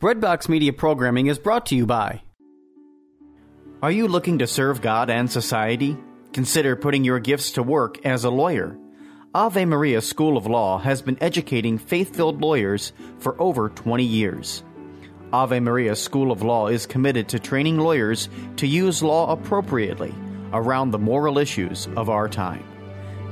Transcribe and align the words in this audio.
Breadbox 0.00 0.48
Media 0.48 0.72
programming 0.72 1.26
is 1.26 1.40
brought 1.40 1.66
to 1.66 1.74
you 1.74 1.84
by. 1.84 2.22
Are 3.82 3.90
you 3.90 4.06
looking 4.06 4.38
to 4.38 4.46
serve 4.46 4.80
God 4.80 5.10
and 5.10 5.28
society? 5.28 5.96
Consider 6.32 6.76
putting 6.76 7.02
your 7.02 7.18
gifts 7.18 7.50
to 7.52 7.64
work 7.64 8.06
as 8.06 8.22
a 8.22 8.30
lawyer. 8.30 8.78
Ave 9.34 9.64
Maria 9.64 10.00
School 10.00 10.36
of 10.36 10.46
Law 10.46 10.78
has 10.78 11.02
been 11.02 11.18
educating 11.20 11.78
faith 11.78 12.14
filled 12.14 12.40
lawyers 12.40 12.92
for 13.18 13.34
over 13.42 13.70
20 13.70 14.04
years. 14.04 14.62
Ave 15.32 15.58
Maria 15.58 15.96
School 15.96 16.30
of 16.30 16.44
Law 16.44 16.68
is 16.68 16.86
committed 16.86 17.28
to 17.30 17.40
training 17.40 17.78
lawyers 17.78 18.28
to 18.54 18.68
use 18.68 19.02
law 19.02 19.32
appropriately 19.32 20.14
around 20.52 20.92
the 20.92 20.98
moral 21.00 21.38
issues 21.38 21.88
of 21.96 22.08
our 22.08 22.28
time. 22.28 22.62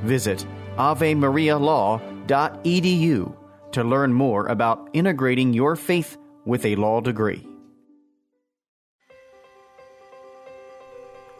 Visit 0.02 0.44
avemarialaw.edu 0.78 3.36
to 3.70 3.84
learn 3.84 4.12
more 4.12 4.46
about 4.48 4.90
integrating 4.94 5.54
your 5.54 5.76
faith 5.76 6.18
with 6.46 6.64
a 6.64 6.76
law 6.76 7.00
degree. 7.00 7.46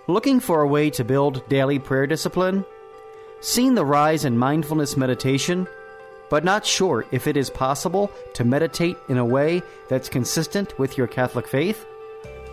Looking 0.08 0.38
for 0.40 0.60
a 0.60 0.68
way 0.68 0.90
to 0.90 1.04
build 1.04 1.48
daily 1.48 1.78
prayer 1.78 2.06
discipline? 2.06 2.64
Seen 3.40 3.74
the 3.74 3.84
rise 3.84 4.24
in 4.24 4.38
mindfulness 4.38 4.96
meditation, 4.96 5.66
but 6.28 6.44
not 6.44 6.66
sure 6.66 7.04
if 7.12 7.26
it 7.26 7.36
is 7.36 7.50
possible 7.50 8.10
to 8.34 8.44
meditate 8.44 8.96
in 9.08 9.18
a 9.18 9.24
way 9.24 9.62
that's 9.88 10.08
consistent 10.08 10.78
with 10.78 10.98
your 10.98 11.06
Catholic 11.06 11.48
faith? 11.48 11.86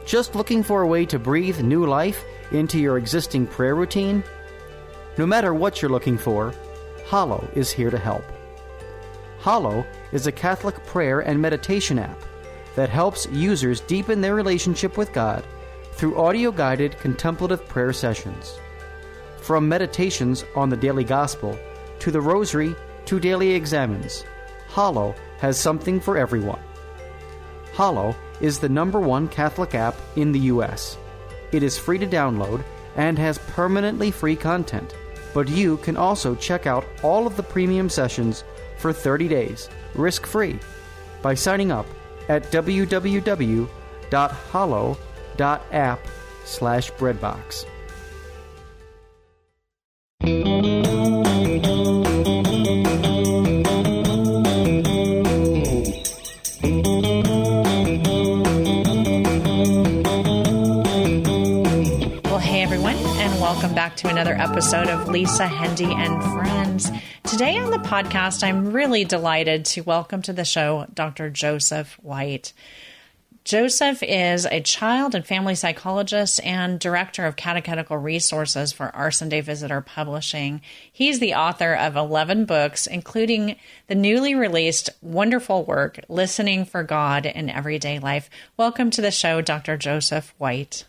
Just 0.06 0.36
looking 0.36 0.64
for 0.64 0.82
a 0.82 0.88
way 0.88 1.06
to 1.06 1.20
breathe 1.20 1.62
new 1.62 1.86
life 1.86 2.24
into 2.52 2.80
your 2.80 2.98
existing 2.98 3.48
prayer 3.48 3.76
routine? 3.76 4.24
No 5.18 5.26
matter 5.26 5.54
what 5.54 5.82
you're 5.82 5.92
looking 5.92 6.18
for, 6.18 6.54
Hallow 7.08 7.48
is 7.54 7.72
here 7.72 7.92
to 7.92 7.98
help. 8.00 8.24
Hallow 9.42 9.86
is 10.12 10.26
a 10.26 10.32
Catholic 10.32 10.84
prayer 10.86 11.20
and 11.20 11.40
meditation 11.40 12.00
app 12.00 12.18
that 12.76 12.90
helps 12.90 13.28
users 13.28 13.82
deepen 13.82 14.22
their 14.22 14.36
relationship 14.36 14.98
with 14.98 15.14
God 15.14 15.46
through 15.94 16.18
audio 16.18 16.52
guided 16.52 16.98
contemplative 17.00 17.68
prayer 17.68 17.94
sessions. 17.94 18.60
From 19.38 19.68
meditations 19.68 20.46
on 20.56 20.70
the 20.70 20.78
daily 20.78 21.04
gospel 21.04 21.58
to 22.00 22.12
the 22.12 22.22
rosary 22.22 22.76
to 23.06 23.20
daily 23.20 23.52
examens, 23.52 24.26
Hallow 24.70 25.14
has 25.40 25.60
something 25.60 26.00
for 26.00 26.18
everyone. 26.18 26.60
Hallow 27.74 28.16
is 28.42 28.60
the 28.60 28.70
number 28.70 29.00
one 29.00 29.28
Catholic 29.28 29.76
app 29.76 29.96
in 30.16 30.32
the 30.32 30.40
U.S. 30.40 30.98
It 31.52 31.62
is 31.64 31.78
free 31.78 31.98
to 32.00 32.08
download 32.08 32.64
and 32.96 33.18
has 33.18 33.38
permanently 33.38 34.12
free 34.12 34.36
content, 34.36 34.96
but 35.34 35.48
you 35.48 35.78
can 35.78 35.98
also 35.98 36.36
check 36.36 36.66
out 36.66 36.86
all 37.04 37.28
of 37.28 37.36
the 37.36 37.44
premium 37.44 37.90
sessions 37.90 38.44
for 38.78 38.94
30 38.94 39.28
days, 39.28 39.70
risk 39.96 40.26
free, 40.26 40.60
by 41.22 41.34
signing 41.34 41.72
up 41.72 41.86
at 42.30 42.44
www.hallow.app 42.52 43.68
slash 46.46 46.92
breadbox. 46.94 47.66
To 63.98 64.10
another 64.10 64.34
episode 64.34 64.88
of 64.88 65.08
Lisa 65.08 65.46
Hendey 65.46 65.94
and 65.94 66.22
Friends. 66.34 66.90
Today 67.24 67.58
on 67.58 67.70
the 67.70 67.78
podcast, 67.78 68.44
I'm 68.44 68.74
really 68.74 69.06
delighted 69.06 69.66
to 69.66 69.82
welcome 69.82 70.22
to 70.24 70.34
the 70.34 70.44
show 70.44 70.88
Dr. 70.94 71.30
Joseph 71.30 71.98
White. 72.02 72.54
Joseph 73.44 74.02
is 74.02 74.46
a 74.46 74.62
child 74.62 75.16
and 75.16 75.26
family 75.26 75.56
psychologist 75.56 76.44
and 76.44 76.80
director 76.80 77.26
of 77.26 77.36
catechetical 77.36 77.98
resources 77.98 78.74
for 78.74 78.94
Our 78.96 79.12
Sunday 79.12 79.42
Visitor 79.42 79.80
Publishing. 79.82 80.62
He's 80.92 81.20
the 81.20 81.36
author 81.36 81.74
of 81.74 81.96
11 81.96 82.46
books, 82.46 82.88
including 82.88 83.58
the 83.88 83.96
newly 83.96 84.34
released 84.34 84.90
wonderful 85.02 85.64
work, 85.66 86.00
Listening 86.10 86.66
for 86.66 86.84
God 86.84 87.26
in 87.26 87.50
Everyday 87.50 88.00
Life. 88.00 88.30
Welcome 88.58 88.90
to 88.92 89.02
the 89.02 89.12
show, 89.12 89.40
Dr. 89.42 89.78
Joseph 89.78 90.34
White. 90.38 90.86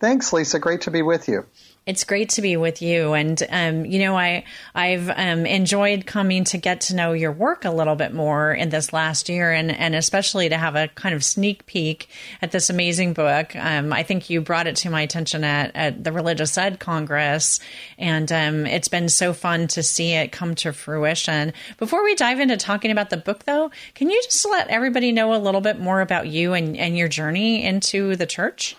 Thanks, 0.00 0.32
Lisa. 0.32 0.58
Great 0.58 0.82
to 0.82 0.90
be 0.90 1.02
with 1.02 1.28
you. 1.28 1.46
It's 1.86 2.04
great 2.04 2.30
to 2.30 2.40
be 2.40 2.56
with 2.56 2.80
you, 2.80 3.12
and 3.12 3.42
um, 3.50 3.84
you 3.84 3.98
know, 3.98 4.16
I 4.16 4.44
I've 4.74 5.10
um, 5.10 5.44
enjoyed 5.44 6.06
coming 6.06 6.44
to 6.44 6.56
get 6.56 6.80
to 6.82 6.96
know 6.96 7.12
your 7.12 7.30
work 7.30 7.66
a 7.66 7.70
little 7.70 7.94
bit 7.94 8.14
more 8.14 8.54
in 8.54 8.70
this 8.70 8.94
last 8.94 9.28
year, 9.28 9.52
and 9.52 9.70
and 9.70 9.94
especially 9.94 10.48
to 10.48 10.56
have 10.56 10.76
a 10.76 10.88
kind 10.88 11.14
of 11.14 11.22
sneak 11.22 11.66
peek 11.66 12.08
at 12.40 12.52
this 12.52 12.70
amazing 12.70 13.12
book. 13.12 13.54
Um, 13.54 13.92
I 13.92 14.02
think 14.02 14.30
you 14.30 14.40
brought 14.40 14.66
it 14.66 14.76
to 14.76 14.88
my 14.88 15.02
attention 15.02 15.44
at, 15.44 15.72
at 15.74 16.02
the 16.02 16.10
Religious 16.10 16.56
Ed 16.56 16.80
Congress, 16.80 17.60
and 17.98 18.32
um, 18.32 18.64
it's 18.64 18.88
been 18.88 19.10
so 19.10 19.34
fun 19.34 19.68
to 19.68 19.82
see 19.82 20.14
it 20.14 20.32
come 20.32 20.54
to 20.54 20.72
fruition. 20.72 21.52
Before 21.76 22.02
we 22.02 22.14
dive 22.14 22.40
into 22.40 22.56
talking 22.56 22.92
about 22.92 23.10
the 23.10 23.18
book, 23.18 23.44
though, 23.44 23.70
can 23.94 24.08
you 24.08 24.22
just 24.24 24.48
let 24.50 24.68
everybody 24.68 25.12
know 25.12 25.34
a 25.34 25.36
little 25.36 25.60
bit 25.60 25.78
more 25.78 26.00
about 26.00 26.28
you 26.28 26.54
and, 26.54 26.78
and 26.78 26.96
your 26.96 27.08
journey 27.08 27.62
into 27.62 28.16
the 28.16 28.24
church? 28.24 28.74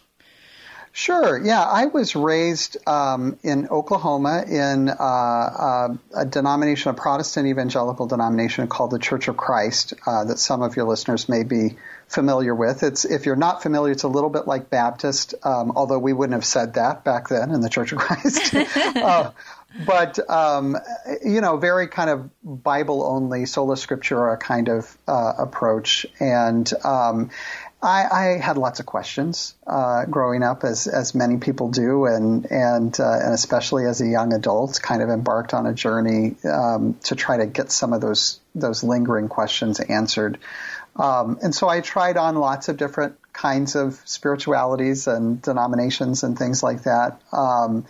Sure. 0.98 1.38
Yeah, 1.38 1.62
I 1.62 1.88
was 1.88 2.16
raised 2.16 2.78
um, 2.88 3.38
in 3.44 3.68
Oklahoma 3.68 4.46
in 4.48 4.88
uh, 4.88 4.94
uh, 4.94 5.96
a 6.16 6.26
denomination, 6.26 6.90
a 6.90 6.94
Protestant 6.94 7.50
evangelical 7.50 8.08
denomination 8.08 8.70
called 8.70 8.92
the 8.92 8.98
Church 8.98 9.28
of 9.28 9.36
Christ, 9.36 9.94
uh, 10.08 10.24
that 10.24 10.40
some 10.40 10.62
of 10.62 10.78
your 10.78 10.86
listeners 10.86 11.28
may 11.28 11.44
be 11.44 11.76
familiar 12.08 12.56
with. 12.56 12.82
It's 12.82 13.04
if 13.04 13.26
you're 13.26 13.36
not 13.36 13.62
familiar, 13.62 13.92
it's 13.92 14.04
a 14.04 14.08
little 14.08 14.30
bit 14.30 14.48
like 14.48 14.70
Baptist, 14.70 15.34
um, 15.44 15.74
although 15.76 16.00
we 16.00 16.14
wouldn't 16.14 16.34
have 16.34 16.46
said 16.46 16.76
that 16.76 17.04
back 17.04 17.28
then 17.28 17.52
in 17.52 17.60
the 17.60 17.70
Church 17.70 17.92
of 17.92 17.98
Christ. 17.98 18.56
Uh, 18.96 19.32
but 19.86 20.18
um, 20.30 20.78
you 21.24 21.42
know, 21.42 21.58
very 21.58 21.88
kind 21.88 22.10
of 22.10 22.30
Bible 22.42 23.04
only, 23.04 23.46
sola 23.46 23.76
scriptura 23.76 24.40
kind 24.40 24.70
of 24.70 24.98
uh, 25.06 25.34
approach, 25.38 26.06
and 26.20 26.72
um, 26.86 27.30
I, 27.86 28.08
I, 28.12 28.24
had 28.40 28.58
lots 28.58 28.80
of 28.80 28.88
questions 28.88 29.54
uh, 29.68 30.06
growing 30.06 30.42
up, 30.42 30.64
as 30.64 30.88
as 30.88 31.14
many 31.14 31.38
people 31.38 31.70
do, 31.70 32.06
and 32.06 32.52
and 32.52 33.00
uh, 33.00 33.20
and 33.22 33.34
especially 33.34 33.86
as 33.86 34.02
a 34.02 34.08
young 34.08 34.34
adult, 34.34 34.80
kind 34.82 35.04
of 35.04 35.10
embarked 35.10 35.54
on 35.54 35.68
a 35.68 35.74
journey 35.74 36.36
um, 36.46 36.96
to 37.04 37.16
try 37.16 37.38
to 37.38 37.46
get 37.46 37.72
some 37.72 37.94
of 37.94 38.02
those 38.02 38.40
those 38.56 38.84
lingering 38.84 39.30
questions 39.30 39.80
answered. 39.80 40.40
Um, 40.96 41.38
and 41.44 41.54
so 41.54 41.70
I 41.70 41.82
tried 41.82 42.18
on 42.18 42.36
lots 42.36 42.70
of 42.70 42.78
different 42.78 43.18
kinds 43.34 43.76
of 43.76 44.02
spiritualities 44.06 45.08
and 45.08 45.42
denominations 45.42 46.24
and 46.24 46.38
things 46.38 46.64
like 46.64 46.84
that. 46.84 47.22
Um, 47.32 47.86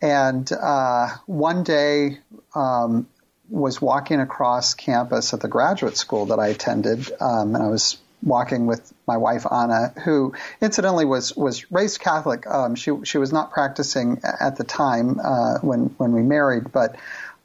and 0.00 0.50
uh, 0.52 1.08
one 1.26 1.64
day, 1.64 2.18
um, 2.54 3.08
was 3.48 3.80
walking 3.80 4.20
across 4.20 4.74
campus 4.74 5.34
at 5.34 5.40
the 5.40 5.48
graduate 5.48 5.96
school 5.96 6.26
that 6.26 6.38
I 6.38 6.48
attended, 6.48 7.10
um, 7.20 7.54
and 7.54 7.64
I 7.64 7.68
was 7.68 7.98
walking 8.24 8.66
with 8.66 8.92
my 9.06 9.16
wife 9.16 9.46
Anna, 9.50 9.92
who 10.04 10.34
incidentally 10.60 11.04
was 11.04 11.36
was 11.36 11.70
raised 11.70 12.00
Catholic. 12.00 12.46
Um, 12.46 12.74
she 12.74 12.92
she 13.04 13.18
was 13.18 13.32
not 13.32 13.52
practicing 13.52 14.20
at 14.24 14.56
the 14.56 14.64
time 14.64 15.20
uh, 15.22 15.58
when 15.58 15.94
when 15.98 16.12
we 16.12 16.22
married, 16.22 16.72
but 16.72 16.96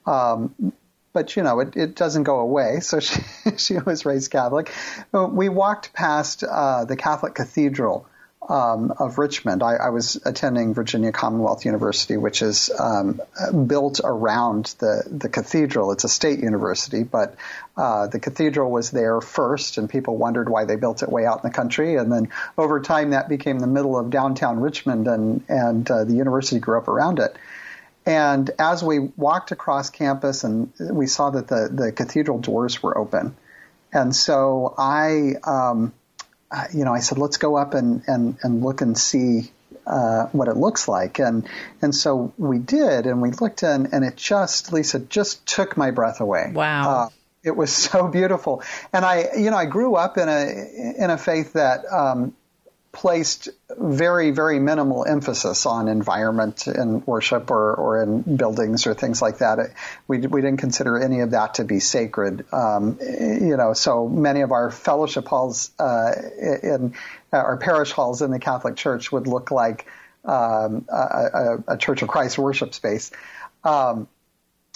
um, 0.06 0.74
but 1.14 1.36
you 1.36 1.44
know 1.44 1.60
it, 1.60 1.76
it 1.76 1.96
doesn't 1.96 2.24
go 2.24 2.40
away. 2.40 2.80
So 2.80 3.00
she 3.00 3.22
she 3.58 3.78
was 3.78 4.06
raised 4.06 4.32
Catholic. 4.32 4.74
We 5.12 5.50
walked 5.50 5.94
past 5.94 6.44
uh, 6.44 6.86
the 6.86 6.96
Catholic 6.96 7.36
Cathedral 7.36 8.08
um, 8.50 8.92
of 8.98 9.20
Richmond. 9.20 9.62
I, 9.62 9.76
I, 9.76 9.90
was 9.90 10.20
attending 10.26 10.74
Virginia 10.74 11.12
Commonwealth 11.12 11.66
University, 11.66 12.18
which 12.18 12.42
is 12.42 12.72
um, 12.78 13.22
built 13.68 14.02
around 14.04 14.74
the 14.80 15.04
the 15.06 15.30
cathedral. 15.30 15.92
It's 15.92 16.04
a 16.04 16.10
state 16.10 16.40
university, 16.40 17.04
but 17.04 17.36
uh, 17.78 18.08
the 18.08 18.20
cathedral 18.20 18.72
was 18.72 18.90
there 18.90 19.22
first, 19.22 19.78
and 19.78 19.88
people 19.88 20.18
wondered 20.18 20.50
why 20.50 20.66
they 20.66 20.78
built 20.78 21.04
it 21.04 21.10
way 21.10 21.28
out 21.28 21.44
in 21.44 21.50
the 21.50 21.54
country. 21.56 21.96
And 21.96 22.12
then 22.12 22.30
over 22.58 22.80
time, 22.82 23.12
that 23.12 23.30
became 23.30 23.60
the 23.60 23.68
middle 23.68 23.98
of 23.98 24.10
downtown 24.10 24.60
Richmond, 24.60 25.08
and 25.08 25.44
and 25.48 25.90
uh, 25.90 26.04
the 26.06 26.16
university 26.16 26.60
grew 26.60 26.80
up 26.80 26.88
around 26.88 27.20
it. 27.20 27.38
And 28.08 28.50
as 28.58 28.84
we 28.84 28.98
walked 28.98 29.52
across 29.52 29.92
campus, 29.92 30.44
and 30.44 30.74
we 30.80 31.06
saw 31.06 31.30
that 31.30 31.48
the 31.48 31.70
the 31.72 31.92
cathedral 31.92 32.40
doors 32.40 32.82
were 32.82 32.98
open, 32.98 33.36
and 33.94 34.16
so 34.16 34.74
I. 34.76 35.36
Um, 35.44 35.94
you 36.74 36.86
know, 36.86 36.94
I 36.94 37.00
said, 37.00 37.18
let's 37.18 37.38
go 37.38 37.56
up 37.56 37.74
and, 37.74 38.04
and, 38.08 38.38
and 38.44 38.64
look 38.64 38.82
and 38.82 38.98
see 38.98 39.52
uh, 39.86 40.28
what 40.28 40.48
it 40.48 40.56
looks 40.56 40.88
like. 40.88 41.20
And 41.20 41.48
and 41.82 41.94
so 41.94 42.34
we 42.38 42.60
did, 42.60 43.08
and 43.08 43.22
we 43.22 43.32
looked 43.32 43.64
in, 43.64 43.88
and 43.92 44.06
it 44.06 44.16
just, 44.16 44.72
Lisa, 44.72 45.00
just 45.00 45.46
took 45.48 45.78
my 45.78 45.92
breath 45.92 46.22
away. 46.22 46.52
Wow. 46.54 46.90
Uh, 46.90 47.10
it 47.44 47.56
was 47.56 47.74
so 47.90 48.08
beautiful. 48.08 48.64
And 48.94 49.04
I, 49.04 49.30
you 49.38 49.50
know, 49.50 49.58
I 49.58 49.66
grew 49.66 49.96
up 49.96 50.18
in 50.18 50.30
a 50.30 50.96
in 50.98 51.10
a 51.10 51.18
faith 51.18 51.54
that 51.54 51.86
um, 51.92 52.36
placed 52.92 53.50
very, 53.78 54.32
very 54.32 54.60
minimal 54.60 55.06
emphasis 55.06 55.66
on 55.66 55.88
environment 55.88 56.68
in 56.68 57.04
worship 57.06 57.52
or, 57.52 57.74
or 57.76 58.02
in 58.02 58.36
buildings 58.36 58.88
or 58.88 58.94
things 58.94 59.22
like 59.22 59.40
that. 59.40 59.74
We, 60.08 60.20
we 60.20 60.42
didn't 60.42 60.60
consider 60.60 60.98
any 61.00 61.20
of 61.20 61.32
that 61.32 61.56
to 61.56 61.66
be 61.66 61.80
sacred. 61.80 62.46
Um, 62.52 62.98
you 63.02 63.58
know, 63.58 63.74
so 63.74 64.08
many 64.08 64.42
of 64.42 64.52
our 64.52 64.72
fellowship 64.72 65.28
halls 65.28 65.72
uh, 65.80 66.14
in 66.64 66.96
our 67.32 67.58
parish 67.58 67.92
halls 67.92 68.22
in 68.22 68.32
the 68.32 68.40
Catholic 68.40 68.76
Church 68.76 69.12
would 69.12 69.28
look 69.28 69.52
like 69.52 69.86
um, 70.26 70.86
a, 70.90 70.96
a, 70.96 71.64
a, 71.74 71.78
Church 71.78 72.02
of 72.02 72.10
Christ 72.10 72.38
worship 72.38 72.74
space. 72.74 73.12
Um, 73.64 74.08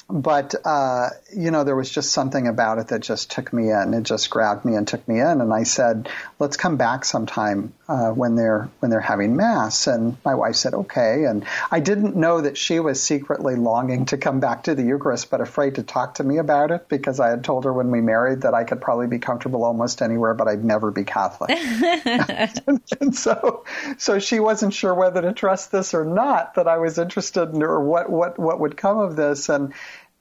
but 0.10 0.54
uh, 0.66 1.10
you 1.36 1.52
know 1.52 1.64
there 1.64 1.76
was 1.76 1.90
just 1.90 2.12
something 2.12 2.48
about 2.48 2.78
it 2.78 2.90
that 2.90 3.02
just 3.02 3.32
took 3.32 3.54
me 3.54 3.72
in 3.72 3.94
it 3.94 4.04
just 4.04 4.30
grabbed 4.30 4.66
me 4.66 4.76
and 4.76 4.88
took 4.88 5.08
me 5.08 5.20
in 5.20 5.42
and 5.42 5.54
i 5.54 5.64
said 5.64 6.10
let's 6.40 6.58
come 6.58 6.78
back 6.78 7.06
sometime 7.06 7.74
uh, 7.88 8.12
when 8.12 8.36
they're 8.36 8.70
when 8.80 8.90
they're 8.90 9.00
having 9.00 9.36
mass. 9.36 9.88
And 9.88 10.18
my 10.24 10.36
wife 10.36 10.56
said 10.56 10.74
okay. 10.74 11.26
And 11.26 11.46
i 11.72 11.80
didn't 11.80 12.16
know 12.16 12.42
that 12.42 12.58
she 12.58 12.80
was 12.80 13.02
secretly 13.02 13.56
longing 13.56 14.06
to 14.06 14.18
come 14.18 14.40
back 14.40 14.64
to 14.64 14.76
the 14.76 14.84
eucharist 14.84 15.30
but 15.30 15.42
afraid 15.42 15.76
to 15.76 15.84
talk 15.84 16.16
to 16.16 16.24
me 16.24 16.38
about 16.38 16.72
it 16.72 16.88
because 16.88 17.20
i 17.20 17.30
had 17.30 17.44
told 17.44 17.66
her 17.66 17.74
when 17.74 17.92
we 17.92 18.02
married 18.02 18.42
that 18.42 18.54
i 18.54 18.64
could 18.64 18.82
probably 18.82 19.08
be 19.08 19.20
comfortable 19.20 19.64
almost 19.64 20.02
anywhere 20.02 20.34
but 20.34 20.48
i'd 20.48 20.64
never 20.64 20.92
be 20.92 21.04
catholic. 21.04 21.52
And, 21.52 22.82
and 23.02 23.16
so 23.16 23.66
so 23.98 24.20
she 24.20 24.40
wasn't 24.40 24.74
sure 24.74 24.94
whether 24.94 25.22
to 25.22 25.34
trust 25.34 25.72
this 25.72 25.94
or 25.94 26.06
not 26.06 26.56
that 26.56 26.68
i 26.68 26.78
was 26.78 26.98
interested 26.98 27.50
in 27.50 27.64
or 27.64 27.84
what 27.84 28.10
what 28.10 28.40
what 28.40 28.60
would 28.60 28.78
come 28.78 29.00
of 29.00 29.16
this. 29.16 29.50
And 29.50 29.74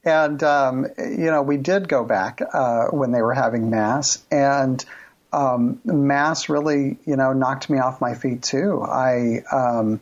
and, 0.04 0.42
um, 0.42 0.86
you 0.98 1.30
know, 1.30 1.42
we 1.42 1.58
did 1.58 1.88
go 1.88 2.04
back 2.04 2.40
uh, 2.52 2.86
when 2.86 3.12
they 3.12 3.22
were 3.22 3.34
having 3.34 3.70
Mass, 3.70 4.20
and 4.32 4.84
um, 5.32 5.80
Mass 5.84 6.48
really, 6.48 6.98
you 7.06 7.16
know, 7.16 7.32
knocked 7.32 7.70
me 7.70 7.78
off 7.78 8.00
my 8.00 8.14
feet 8.14 8.42
too. 8.42 8.82
I, 8.82 9.42
um, 9.50 10.00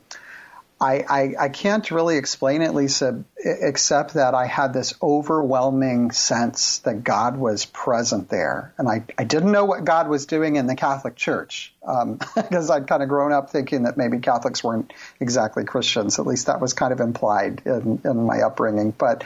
I, 0.80 1.04
I, 1.06 1.34
I, 1.38 1.48
can't 1.50 1.90
really 1.90 2.16
explain 2.16 2.62
it, 2.62 2.74
Lisa, 2.74 3.22
except 3.36 4.14
that 4.14 4.34
I 4.34 4.46
had 4.46 4.72
this 4.72 4.94
overwhelming 5.02 6.10
sense 6.10 6.78
that 6.80 7.04
God 7.04 7.36
was 7.36 7.66
present 7.66 8.30
there. 8.30 8.72
And 8.78 8.88
I, 8.88 9.04
I 9.18 9.24
didn't 9.24 9.52
know 9.52 9.66
what 9.66 9.84
God 9.84 10.08
was 10.08 10.24
doing 10.24 10.56
in 10.56 10.66
the 10.66 10.76
Catholic 10.76 11.16
Church 11.16 11.74
because 11.80 12.70
um, 12.70 12.76
I'd 12.76 12.86
kind 12.86 13.02
of 13.02 13.10
grown 13.10 13.30
up 13.30 13.50
thinking 13.50 13.82
that 13.82 13.98
maybe 13.98 14.20
Catholics 14.20 14.64
weren't 14.64 14.94
exactly 15.20 15.64
Christians. 15.64 16.18
At 16.18 16.26
least 16.26 16.46
that 16.46 16.62
was 16.62 16.72
kind 16.72 16.94
of 16.94 17.00
implied 17.00 17.60
in, 17.66 18.00
in 18.02 18.24
my 18.24 18.40
upbringing. 18.40 18.92
But 18.92 19.24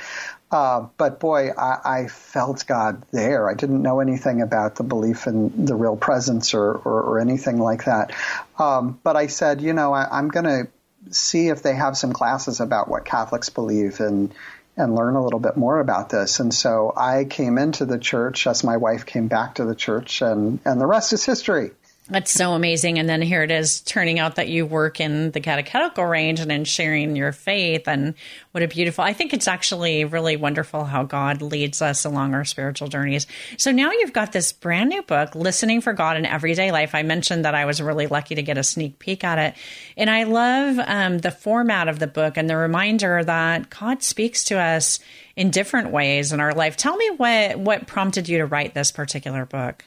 uh, 0.50 0.86
but 0.98 1.20
boy, 1.20 1.50
I, 1.50 2.02
I, 2.02 2.06
felt 2.06 2.64
God 2.66 3.04
there. 3.10 3.48
I 3.48 3.54
didn't 3.54 3.82
know 3.82 4.00
anything 4.00 4.40
about 4.40 4.76
the 4.76 4.84
belief 4.84 5.26
in 5.26 5.64
the 5.64 5.74
real 5.74 5.96
presence 5.96 6.54
or, 6.54 6.74
or, 6.74 7.02
or 7.02 7.18
anything 7.18 7.58
like 7.58 7.84
that. 7.84 8.12
Um, 8.58 9.00
but 9.02 9.16
I 9.16 9.26
said, 9.26 9.60
you 9.60 9.72
know, 9.72 9.92
I, 9.92 10.06
I'm 10.16 10.28
going 10.28 10.44
to 10.44 10.68
see 11.10 11.48
if 11.48 11.62
they 11.62 11.74
have 11.74 11.96
some 11.96 12.12
classes 12.12 12.60
about 12.60 12.88
what 12.88 13.04
Catholics 13.04 13.48
believe 13.48 14.00
and 14.00 14.32
and 14.76 14.96
learn 14.96 15.14
a 15.14 15.22
little 15.22 15.38
bit 15.38 15.56
more 15.56 15.78
about 15.78 16.10
this. 16.10 16.40
And 16.40 16.52
so 16.52 16.92
I 16.96 17.24
came 17.24 17.58
into 17.58 17.86
the 17.86 17.98
church 17.98 18.48
as 18.48 18.64
my 18.64 18.76
wife 18.76 19.06
came 19.06 19.28
back 19.28 19.56
to 19.56 19.64
the 19.64 19.74
church, 19.74 20.20
and 20.20 20.58
and 20.64 20.80
the 20.80 20.86
rest 20.86 21.12
is 21.12 21.24
history. 21.24 21.70
That's 22.10 22.30
so 22.30 22.52
amazing. 22.52 22.98
And 22.98 23.08
then 23.08 23.22
here 23.22 23.42
it 23.42 23.50
is 23.50 23.80
turning 23.80 24.18
out 24.18 24.34
that 24.34 24.48
you 24.48 24.66
work 24.66 25.00
in 25.00 25.30
the 25.30 25.40
catechetical 25.40 26.04
range 26.04 26.38
and 26.38 26.52
in 26.52 26.64
sharing 26.64 27.16
your 27.16 27.32
faith. 27.32 27.88
And 27.88 28.14
what 28.52 28.62
a 28.62 28.68
beautiful, 28.68 29.02
I 29.02 29.14
think 29.14 29.32
it's 29.32 29.48
actually 29.48 30.04
really 30.04 30.36
wonderful 30.36 30.84
how 30.84 31.04
God 31.04 31.40
leads 31.40 31.80
us 31.80 32.04
along 32.04 32.34
our 32.34 32.44
spiritual 32.44 32.88
journeys. 32.88 33.26
So 33.56 33.72
now 33.72 33.90
you've 33.90 34.12
got 34.12 34.32
this 34.32 34.52
brand 34.52 34.90
new 34.90 35.00
book, 35.00 35.34
Listening 35.34 35.80
for 35.80 35.94
God 35.94 36.18
in 36.18 36.26
Everyday 36.26 36.72
Life. 36.72 36.94
I 36.94 37.04
mentioned 37.04 37.46
that 37.46 37.54
I 37.54 37.64
was 37.64 37.80
really 37.80 38.06
lucky 38.06 38.34
to 38.34 38.42
get 38.42 38.58
a 38.58 38.64
sneak 38.64 38.98
peek 38.98 39.24
at 39.24 39.38
it. 39.38 39.54
And 39.96 40.10
I 40.10 40.24
love 40.24 40.78
um, 40.86 41.18
the 41.18 41.30
format 41.30 41.88
of 41.88 42.00
the 42.00 42.06
book 42.06 42.36
and 42.36 42.50
the 42.50 42.56
reminder 42.58 43.24
that 43.24 43.70
God 43.70 44.02
speaks 44.02 44.44
to 44.44 44.58
us 44.58 45.00
in 45.36 45.50
different 45.50 45.90
ways 45.90 46.34
in 46.34 46.40
our 46.40 46.52
life. 46.52 46.76
Tell 46.76 46.98
me 46.98 47.08
what, 47.16 47.58
what 47.58 47.86
prompted 47.86 48.28
you 48.28 48.36
to 48.38 48.46
write 48.46 48.74
this 48.74 48.92
particular 48.92 49.46
book. 49.46 49.86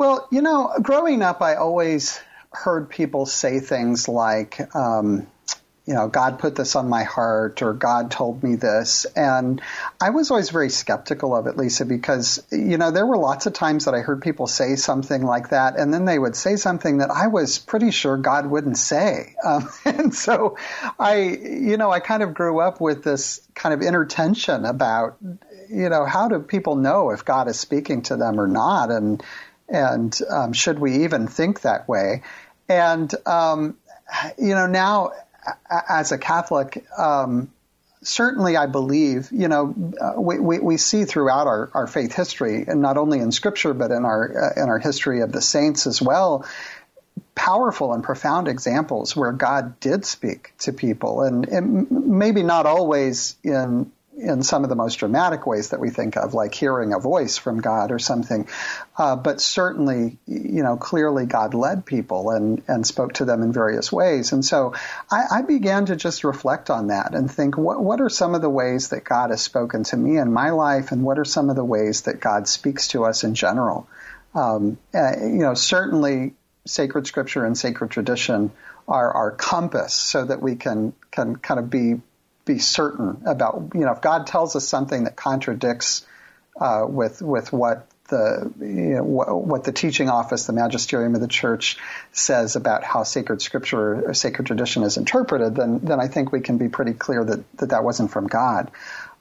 Well, 0.00 0.26
you 0.30 0.40
know, 0.40 0.72
growing 0.80 1.20
up, 1.20 1.42
I 1.42 1.56
always 1.56 2.18
heard 2.52 2.88
people 2.88 3.26
say 3.26 3.60
things 3.60 4.08
like, 4.08 4.74
um, 4.74 5.26
you 5.84 5.92
know, 5.92 6.08
God 6.08 6.38
put 6.38 6.56
this 6.56 6.74
on 6.74 6.88
my 6.88 7.02
heart 7.02 7.60
or 7.60 7.74
God 7.74 8.10
told 8.10 8.42
me 8.42 8.54
this. 8.54 9.04
And 9.14 9.60
I 10.00 10.08
was 10.08 10.30
always 10.30 10.48
very 10.48 10.70
skeptical 10.70 11.36
of 11.36 11.46
it, 11.48 11.58
Lisa, 11.58 11.84
because, 11.84 12.42
you 12.50 12.78
know, 12.78 12.90
there 12.90 13.04
were 13.04 13.18
lots 13.18 13.44
of 13.44 13.52
times 13.52 13.84
that 13.84 13.94
I 13.94 13.98
heard 13.98 14.22
people 14.22 14.46
say 14.46 14.76
something 14.76 15.22
like 15.22 15.50
that, 15.50 15.78
and 15.78 15.92
then 15.92 16.06
they 16.06 16.18
would 16.18 16.34
say 16.34 16.56
something 16.56 16.98
that 16.98 17.10
I 17.10 17.26
was 17.26 17.58
pretty 17.58 17.90
sure 17.90 18.16
God 18.16 18.46
wouldn't 18.46 18.78
say. 18.78 19.36
Um, 19.44 19.68
and 19.84 20.14
so 20.14 20.56
I, 20.98 21.22
you 21.22 21.76
know, 21.76 21.90
I 21.90 22.00
kind 22.00 22.22
of 22.22 22.34
grew 22.34 22.60
up 22.60 22.80
with 22.80 23.02
this 23.02 23.46
kind 23.54 23.74
of 23.74 23.82
inner 23.82 24.04
tension 24.04 24.64
about, 24.64 25.16
you 25.68 25.88
know, 25.88 26.04
how 26.04 26.28
do 26.28 26.38
people 26.38 26.76
know 26.76 27.10
if 27.10 27.24
God 27.24 27.48
is 27.48 27.58
speaking 27.58 28.02
to 28.02 28.16
them 28.16 28.38
or 28.38 28.46
not? 28.46 28.90
And, 28.90 29.22
and 29.70 30.18
um, 30.28 30.52
should 30.52 30.78
we 30.78 31.04
even 31.04 31.26
think 31.26 31.62
that 31.62 31.88
way? 31.88 32.22
And 32.68 33.12
um, 33.26 33.76
you 34.38 34.54
know, 34.54 34.66
now 34.66 35.12
as 35.88 36.12
a 36.12 36.18
Catholic, 36.18 36.84
um, 36.98 37.50
certainly 38.02 38.56
I 38.56 38.66
believe, 38.66 39.30
you 39.32 39.48
know, 39.48 39.74
uh, 40.00 40.20
we, 40.20 40.38
we, 40.38 40.58
we, 40.58 40.76
see 40.76 41.04
throughout 41.04 41.46
our, 41.46 41.70
our 41.74 41.86
faith 41.86 42.14
history, 42.14 42.64
and 42.66 42.82
not 42.82 42.96
only 42.96 43.18
in 43.18 43.32
Scripture, 43.32 43.74
but 43.74 43.90
in 43.90 44.04
our 44.04 44.52
uh, 44.56 44.62
in 44.62 44.68
our 44.68 44.78
history 44.78 45.20
of 45.20 45.32
the 45.32 45.42
saints 45.42 45.86
as 45.86 46.00
well, 46.00 46.46
powerful 47.34 47.92
and 47.92 48.02
profound 48.02 48.48
examples 48.48 49.14
where 49.16 49.32
God 49.32 49.80
did 49.80 50.04
speak 50.04 50.52
to 50.58 50.72
people, 50.72 51.22
and, 51.22 51.48
and 51.48 51.90
maybe 51.90 52.42
not 52.42 52.66
always 52.66 53.36
in 53.42 53.90
in 54.20 54.42
some 54.42 54.62
of 54.62 54.68
the 54.68 54.76
most 54.76 54.96
dramatic 54.96 55.46
ways 55.46 55.70
that 55.70 55.80
we 55.80 55.90
think 55.90 56.16
of, 56.16 56.34
like 56.34 56.54
hearing 56.54 56.92
a 56.92 56.98
voice 56.98 57.38
from 57.38 57.60
God 57.60 57.90
or 57.90 57.98
something. 57.98 58.46
Uh, 58.96 59.16
but 59.16 59.40
certainly, 59.40 60.18
you 60.26 60.62
know, 60.62 60.76
clearly 60.76 61.26
God 61.26 61.54
led 61.54 61.86
people 61.86 62.30
and, 62.30 62.62
and 62.68 62.86
spoke 62.86 63.14
to 63.14 63.24
them 63.24 63.42
in 63.42 63.52
various 63.52 63.90
ways. 63.90 64.32
And 64.32 64.44
so 64.44 64.74
I, 65.10 65.38
I 65.38 65.42
began 65.42 65.86
to 65.86 65.96
just 65.96 66.22
reflect 66.24 66.70
on 66.70 66.88
that 66.88 67.14
and 67.14 67.30
think, 67.30 67.56
what, 67.56 67.80
what 67.80 68.00
are 68.00 68.10
some 68.10 68.34
of 68.34 68.42
the 68.42 68.50
ways 68.50 68.90
that 68.90 69.04
God 69.04 69.30
has 69.30 69.42
spoken 69.42 69.84
to 69.84 69.96
me 69.96 70.18
in 70.18 70.32
my 70.32 70.50
life, 70.50 70.92
and 70.92 71.02
what 71.02 71.18
are 71.18 71.24
some 71.24 71.50
of 71.50 71.56
the 71.56 71.64
ways 71.64 72.02
that 72.02 72.20
God 72.20 72.46
speaks 72.46 72.88
to 72.88 73.04
us 73.04 73.24
in 73.24 73.34
general? 73.34 73.88
Um, 74.34 74.78
uh, 74.94 75.12
you 75.20 75.40
know, 75.40 75.54
certainly 75.54 76.34
sacred 76.66 77.06
scripture 77.06 77.44
and 77.44 77.56
sacred 77.56 77.90
tradition 77.90 78.52
are 78.86 79.12
our 79.12 79.30
compass 79.30 79.94
so 79.94 80.24
that 80.24 80.42
we 80.42 80.56
can, 80.56 80.92
can 81.10 81.36
kind 81.36 81.58
of 81.58 81.70
be 81.70 82.00
be 82.52 82.58
certain 82.58 83.22
about, 83.26 83.70
you 83.74 83.80
know, 83.80 83.92
if 83.92 84.00
God 84.00 84.26
tells 84.26 84.56
us 84.56 84.66
something 84.66 85.04
that 85.04 85.16
contradicts 85.16 86.04
uh, 86.60 86.84
with 86.88 87.22
with 87.22 87.52
what 87.52 87.86
the 88.08 88.52
you 88.58 88.96
know, 88.96 89.04
what, 89.04 89.44
what, 89.46 89.64
the 89.64 89.72
teaching 89.72 90.08
office, 90.08 90.46
the 90.46 90.52
magisterium 90.52 91.14
of 91.14 91.20
the 91.20 91.28
church 91.28 91.78
says 92.12 92.56
about 92.56 92.82
how 92.82 93.04
sacred 93.04 93.40
scripture 93.40 94.08
or 94.08 94.14
sacred 94.14 94.46
tradition 94.46 94.82
is 94.82 94.96
interpreted, 94.96 95.54
then 95.54 95.78
then 95.78 96.00
I 96.00 96.08
think 96.08 96.32
we 96.32 96.40
can 96.40 96.58
be 96.58 96.68
pretty 96.68 96.92
clear 96.92 97.24
that 97.24 97.56
that, 97.58 97.68
that 97.70 97.84
wasn't 97.84 98.10
from 98.10 98.26
God. 98.26 98.70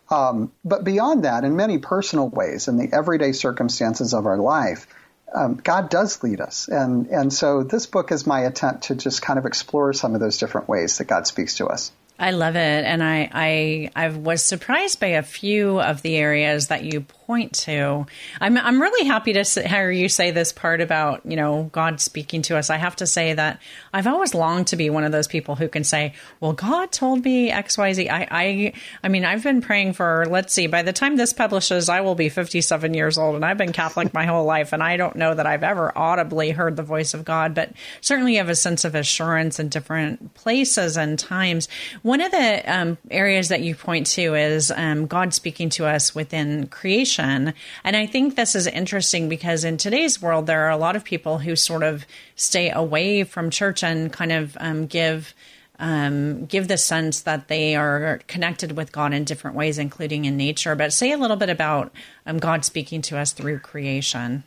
Um, 0.10 0.51
but 0.65 0.84
beyond 0.84 1.25
that, 1.25 1.44
in 1.44 1.56
many 1.56 1.77
personal 1.77 2.27
ways, 2.27 2.68
in 2.68 2.77
the 2.77 2.89
everyday 2.92 3.32
circumstances 3.32 4.15
of 4.15 4.25
our 4.25 4.38
life, 4.38 4.88
um, 5.36 5.56
God 5.56 5.92
does 5.92 6.24
lead 6.24 6.42
us, 6.42 6.68
and 6.68 7.08
and 7.08 7.32
so 7.32 7.62
this 7.62 7.86
book 7.86 8.12
is 8.12 8.25
my 8.25 8.42
attempt 8.42 8.86
to 8.86 8.96
just 8.96 9.22
kind 9.22 9.38
of 9.38 9.46
explore 9.46 9.94
some 9.94 10.15
of 10.15 10.20
those 10.20 10.39
different 10.39 10.68
ways 10.68 10.98
that 10.98 11.06
God 11.06 11.27
speaks 11.27 11.58
to 11.58 11.68
us. 11.68 11.92
I 12.20 12.32
love 12.32 12.58
it, 12.58 12.84
and 12.84 13.02
I, 13.02 13.30
I 13.34 13.92
I 13.96 14.10
was 14.10 14.44
surprised 14.44 15.00
by 15.00 15.08
a 15.08 15.24
few 15.24 15.80
of 15.80 16.02
the 16.02 16.18
areas 16.18 16.68
that 16.68 16.84
you 16.84 17.02
point 17.02 17.54
to. 17.54 18.06
I'm 18.42 18.58
I'm 18.58 18.82
really 18.82 19.08
happy 19.08 19.32
to 19.32 19.44
hear 19.44 19.90
you 19.90 20.10
say 20.10 20.32
this 20.32 20.52
part 20.52 20.82
about 20.82 21.26
you 21.26 21.38
know 21.38 21.70
God 21.72 22.02
speaking 22.02 22.42
to 22.44 22.58
us. 22.58 22.70
I 22.70 22.76
have 22.76 22.98
to 22.98 23.08
say 23.08 23.36
that 23.36 23.62
I've 23.94 24.08
always 24.08 24.34
longed 24.34 24.68
to 24.68 24.76
be 24.76 24.90
one 24.90 25.06
of 25.06 25.14
those 25.14 25.28
people 25.28 25.56
who 25.56 25.70
can 25.70 25.86
say, 25.86 26.14
"Well, 26.42 26.52
God 26.52 26.92
told 26.92 27.24
me 27.24 27.52
X, 27.52 27.78
Y, 27.78 27.94
Z." 27.94 28.10
I 28.10 28.28
I 28.30 28.74
I 29.02 29.08
mean, 29.08 29.24
I've 29.24 29.44
been 29.44 29.62
praying 29.62 29.94
for. 29.94 30.26
Let's 30.30 30.54
see, 30.54 30.68
by 30.68 30.82
the 30.82 30.92
time 30.92 31.16
this 31.16 31.32
publishes, 31.32 31.88
I 31.88 32.02
will 32.02 32.16
be 32.16 32.28
57 32.28 32.94
years 32.94 33.18
old, 33.18 33.36
and 33.36 33.46
I've 33.46 33.58
been 33.58 33.72
Catholic 33.72 34.14
my 34.14 34.26
whole 34.26 34.44
life, 34.44 34.74
and 34.74 34.84
I 34.84 34.98
don't 34.98 35.16
know 35.16 35.34
that 35.34 35.46
I've 35.46 35.64
ever 35.64 35.98
audibly 35.98 36.52
heard 36.52 36.76
the 36.76 36.84
voice 36.84 37.14
of 37.14 37.24
God, 37.24 37.56
but 37.56 37.72
certainly 38.02 38.36
have 38.36 38.50
a 38.50 38.56
sense 38.56 38.84
of 38.84 38.94
assurance 38.94 39.58
in 39.58 39.70
different 39.70 40.34
places 40.34 40.98
and 40.98 41.18
times 41.18 41.70
one 42.10 42.22
of 42.22 42.32
the 42.32 42.63
um, 42.66 42.98
areas 43.12 43.50
that 43.50 43.62
you 43.62 43.75
point 43.75 44.08
to 44.08 44.34
is 44.34 44.72
um, 44.72 45.06
God 45.06 45.32
speaking 45.32 45.70
to 45.70 45.86
us 45.86 46.16
within 46.16 46.66
creation. 46.66 47.54
And 47.84 47.96
I 47.96 48.08
think 48.08 48.36
this 48.36 48.56
is 48.56 48.66
interesting 48.66 49.30
because 49.30 49.63
in 49.63 49.78
today's 49.78 50.20
world, 50.20 50.48
there 50.48 50.66
are 50.66 50.72
a 50.72 50.78
lot 50.78 50.96
of 50.96 51.04
people 51.04 51.38
who 51.38 51.56
sort 51.56 51.84
of 51.84 52.08
stay 52.36 52.72
away 52.72 53.25
from 53.25 53.51
church 53.51 53.84
and 53.84 54.12
kind 54.12 54.32
of 54.32 54.58
um, 54.60 54.88
give. 54.88 55.36
Um, 55.82 56.46
give 56.46 56.68
the 56.68 56.78
sense 56.78 57.22
that 57.22 57.48
they 57.48 57.74
are 57.78 58.20
connected 58.28 58.75
with 58.75 58.92
God 58.92 59.13
in 59.13 59.24
different 59.24 59.56
ways, 59.56 59.78
including 59.78 60.25
in 60.25 60.36
nature. 60.36 60.75
But 60.75 60.92
say 60.92 61.13
a 61.13 61.18
little 61.18 61.38
bit 61.38 61.50
about 61.50 61.94
um, 62.25 62.38
God 62.38 62.66
speaking 62.66 63.01
to 63.04 63.18
us 63.18 63.32
through 63.32 63.60
creation. 63.60 64.44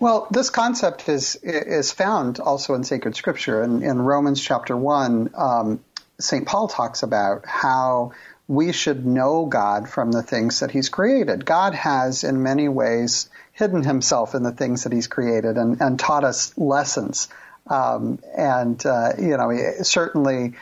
Well, 0.00 0.28
this 0.30 0.50
concept 0.50 1.08
is 1.08 1.36
is 1.42 1.90
found 1.90 2.38
also 2.38 2.74
in 2.74 2.84
sacred 2.84 3.16
scripture. 3.16 3.62
In, 3.62 3.82
in 3.82 3.98
Romans 3.98 4.40
chapter 4.40 4.76
one, 4.76 5.30
um, 5.34 5.80
St. 6.20 6.46
Paul 6.46 6.68
talks 6.68 7.02
about 7.02 7.46
how 7.46 8.12
we 8.48 8.72
should 8.72 9.04
know 9.04 9.46
God 9.46 9.88
from 9.88 10.10
the 10.10 10.22
things 10.22 10.60
that 10.60 10.70
He's 10.70 10.88
created. 10.88 11.44
God 11.44 11.74
has, 11.74 12.24
in 12.24 12.42
many 12.42 12.68
ways, 12.68 13.28
hidden 13.52 13.84
Himself 13.84 14.34
in 14.34 14.42
the 14.42 14.52
things 14.52 14.84
that 14.84 14.92
He's 14.92 15.06
created 15.06 15.56
and, 15.56 15.80
and 15.80 15.98
taught 15.98 16.24
us 16.24 16.56
lessons. 16.56 17.28
Um, 17.66 18.18
and 18.36 18.84
uh, 18.84 19.12
you 19.18 19.36
know, 19.36 19.52
certainly. 19.82 20.54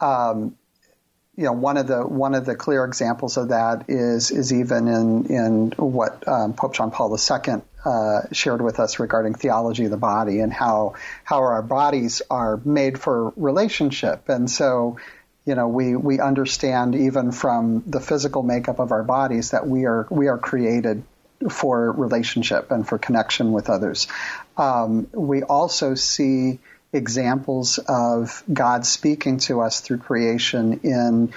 Um, 0.00 0.56
you 1.36 1.44
know, 1.44 1.52
one 1.52 1.76
of 1.76 1.88
the 1.88 2.06
one 2.06 2.34
of 2.34 2.46
the 2.46 2.54
clear 2.54 2.84
examples 2.84 3.36
of 3.36 3.48
that 3.48 3.86
is 3.88 4.30
is 4.30 4.52
even 4.52 4.86
in 4.86 5.26
in 5.26 5.70
what 5.72 6.26
um, 6.28 6.52
Pope 6.52 6.74
John 6.74 6.92
Paul 6.92 7.10
II 7.12 7.62
uh, 7.84 8.22
shared 8.32 8.62
with 8.62 8.80
us 8.80 8.98
regarding 8.98 9.34
theology 9.34 9.84
of 9.84 9.90
the 9.90 9.96
body 9.96 10.40
and 10.40 10.52
how 10.52 10.94
how 11.22 11.38
our 11.38 11.62
bodies 11.62 12.22
are 12.30 12.60
made 12.64 12.98
for 12.98 13.32
relationship, 13.36 14.28
and 14.28 14.50
so 14.50 14.98
you 15.44 15.54
know 15.54 15.68
we 15.68 15.94
we 15.96 16.20
understand 16.20 16.94
even 16.94 17.32
from 17.32 17.82
the 17.86 18.00
physical 18.00 18.42
makeup 18.42 18.78
of 18.78 18.92
our 18.92 19.02
bodies 19.02 19.50
that 19.50 19.66
we 19.66 19.84
are 19.84 20.06
we 20.10 20.28
are 20.28 20.38
created 20.38 21.02
for 21.50 21.92
relationship 21.92 22.70
and 22.70 22.88
for 22.88 22.98
connection 22.98 23.52
with 23.52 23.68
others. 23.68 24.08
Um, 24.56 25.08
we 25.12 25.42
also 25.42 25.94
see 25.94 26.58
examples 26.92 27.78
of 27.78 28.42
God 28.50 28.86
speaking 28.86 29.38
to 29.38 29.60
us 29.60 29.80
through 29.80 29.98
creation 29.98 30.80
in 30.84 31.32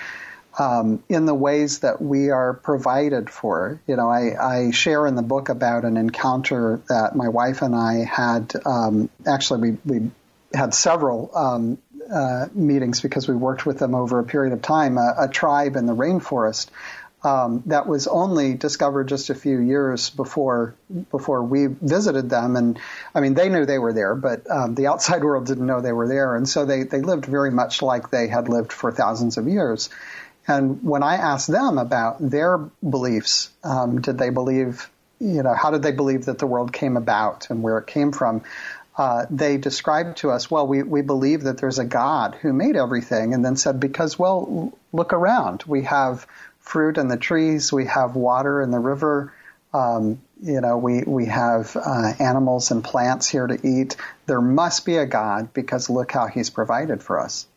um, 0.58 1.04
in 1.08 1.26
the 1.26 1.34
ways 1.34 1.80
that 1.80 2.02
we 2.02 2.30
are 2.30 2.54
provided 2.54 3.30
for. 3.30 3.80
You 3.88 3.96
know, 3.96 4.10
I, 4.10 4.68
I, 4.68 4.72
share 4.72 5.06
in 5.06 5.16
the 5.16 5.22
book 5.22 5.50
about 5.50 5.86
an 5.86 5.98
encounter 5.98 6.82
that 6.90 7.16
my 7.16 7.30
wife 7.30 7.62
and 7.62 7.76
I 7.76 8.04
had. 8.04 8.54
Um, 8.66 9.10
actually, 9.26 9.72
we, 9.72 10.00
we 10.00 10.12
had 10.54 10.74
several 10.74 11.32
um, 11.36 11.78
uh, 12.12 12.48
meetings 12.54 13.02
because 13.02 13.28
we 13.28 13.36
worked 13.36 13.66
with 13.66 13.80
them 13.80 13.94
over 13.94 14.20
a 14.20 14.24
period 14.24 14.54
of 14.54 14.62
time. 14.62 14.98
A, 14.98 15.16
a 15.20 15.28
tribe 15.28 15.76
in 15.76 15.86
the 15.86 15.96
rainforest 15.96 16.70
um, 17.24 17.64
that 17.66 17.88
was 17.88 18.08
only 18.08 18.54
discovered 18.54 19.08
just 19.08 19.30
a 19.30 19.36
few 19.36 19.60
years 19.60 20.10
before 20.10 20.76
before 21.12 21.44
we 21.44 21.68
visited 21.68 22.30
them. 22.30 22.56
And 22.56 22.80
I 23.14 23.20
mean, 23.20 23.34
they 23.34 23.50
knew 23.50 23.66
they 23.66 23.80
were 23.80 23.94
there, 23.94 24.16
but 24.16 24.50
um, 24.50 24.76
the 24.76 24.88
outside 24.88 25.24
world 25.24 25.48
didn't 25.48 25.66
know 25.66 25.82
they 25.82 25.92
were 25.92 26.08
there. 26.08 26.36
And 26.36 26.48
so 26.48 26.66
they, 26.66 26.84
they 26.84 27.02
lived 27.02 27.26
very 27.26 27.52
much 27.52 27.82
like 27.82 28.10
they 28.10 28.28
had 28.28 28.50
lived 28.50 28.72
for 28.72 28.92
thousands 28.92 29.38
of 29.38 29.48
years. 29.48 29.90
And 30.48 30.84
when 30.84 31.04
I 31.04 31.16
asked 31.16 31.48
them 31.48 31.78
about 31.78 32.18
their 32.20 32.58
beliefs, 32.58 33.50
um, 33.64 34.02
did 34.02 34.18
they 34.18 34.30
believe, 34.30 34.90
you 35.20 35.44
know, 35.44 35.54
how 35.54 35.72
did 35.72 35.84
they 35.84 35.92
believe 35.92 36.26
that 36.26 36.40
the 36.40 36.48
world 36.48 36.72
came 36.72 36.96
about 36.96 37.50
and 37.50 37.62
where 37.62 37.78
it 37.78 37.88
came 37.88 38.12
from? 38.12 38.44
Uh, 38.98 39.26
they 39.30 39.58
described 39.58 40.18
to 40.18 40.32
us, 40.32 40.50
well, 40.50 40.66
we, 40.66 40.82
we 40.82 41.02
believe 41.02 41.44
that 41.44 41.60
there's 41.60 41.80
a 41.80 41.86
God 41.86 42.36
who 42.42 42.52
made 42.52 42.76
everything, 42.76 43.34
and 43.34 43.46
then 43.46 43.56
said, 43.56 43.80
because, 43.80 44.18
well, 44.18 44.74
look 44.92 45.14
around. 45.14 45.64
We 45.68 45.84
have 45.84 46.26
fruit 46.60 46.98
in 46.98 47.08
the 47.08 47.18
trees. 47.18 47.72
We 47.72 47.86
have 47.86 48.16
water 48.16 48.62
in 48.62 48.72
the 48.72 48.80
river. 48.80 49.34
Um, 49.74 50.20
you 50.42 50.62
know, 50.62 50.78
we 50.78 51.04
we 51.04 51.26
have 51.26 51.76
uh, 51.76 52.14
animals 52.20 52.72
and 52.72 52.84
plants 52.84 53.28
here 53.28 53.46
to 53.48 53.68
eat. 53.68 53.96
There 54.26 54.42
must 54.42 54.86
be 54.86 54.98
a 54.98 55.06
God 55.06 55.54
because 55.54 55.90
look 55.90 56.12
how 56.12 56.28
He's 56.28 56.50
provided 56.50 57.04
for 57.04 57.20
us. 57.20 57.48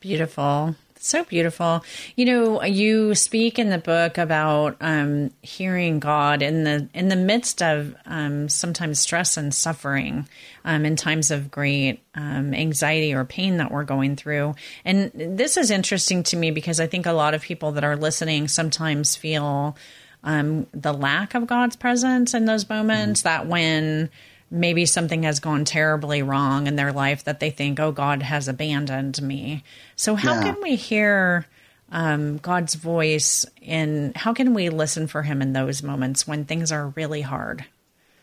Beautiful. 0.00 0.76
So 1.00 1.24
beautiful. 1.24 1.84
You 2.16 2.24
know, 2.24 2.62
you 2.64 3.14
speak 3.14 3.58
in 3.58 3.70
the 3.70 3.78
book 3.78 4.18
about 4.18 4.76
um, 4.80 5.30
hearing 5.42 6.00
God 6.00 6.42
in 6.42 6.64
the 6.64 6.88
in 6.92 7.08
the 7.08 7.16
midst 7.16 7.62
of 7.62 7.94
um, 8.06 8.48
sometimes 8.48 8.98
stress 8.98 9.36
and 9.36 9.54
suffering, 9.54 10.28
um, 10.64 10.84
in 10.84 10.96
times 10.96 11.30
of 11.30 11.50
great 11.50 12.00
um, 12.14 12.52
anxiety 12.52 13.14
or 13.14 13.24
pain 13.24 13.58
that 13.58 13.70
we're 13.70 13.84
going 13.84 14.16
through. 14.16 14.54
And 14.84 15.10
this 15.14 15.56
is 15.56 15.70
interesting 15.70 16.22
to 16.24 16.36
me 16.36 16.50
because 16.50 16.80
I 16.80 16.86
think 16.86 17.06
a 17.06 17.12
lot 17.12 17.34
of 17.34 17.42
people 17.42 17.72
that 17.72 17.84
are 17.84 17.96
listening 17.96 18.48
sometimes 18.48 19.16
feel 19.16 19.76
um, 20.24 20.66
the 20.72 20.92
lack 20.92 21.34
of 21.34 21.46
God's 21.46 21.76
presence 21.76 22.34
in 22.34 22.44
those 22.44 22.68
moments. 22.68 23.20
Mm-hmm. 23.20 23.28
That 23.28 23.46
when 23.46 24.10
maybe 24.50 24.86
something 24.86 25.22
has 25.24 25.40
gone 25.40 25.64
terribly 25.64 26.22
wrong 26.22 26.66
in 26.66 26.76
their 26.76 26.92
life 26.92 27.24
that 27.24 27.40
they 27.40 27.50
think, 27.50 27.78
oh, 27.80 27.92
God 27.92 28.22
has 28.22 28.48
abandoned 28.48 29.20
me. 29.20 29.62
So, 29.96 30.14
how 30.14 30.34
yeah. 30.34 30.42
can 30.42 30.62
we 30.62 30.76
hear 30.76 31.46
um, 31.90 32.38
God's 32.38 32.74
voice 32.74 33.46
and 33.66 34.16
how 34.16 34.32
can 34.32 34.54
we 34.54 34.68
listen 34.68 35.06
for 35.06 35.22
Him 35.22 35.42
in 35.42 35.52
those 35.52 35.82
moments 35.82 36.26
when 36.26 36.44
things 36.44 36.72
are 36.72 36.88
really 36.88 37.22
hard? 37.22 37.64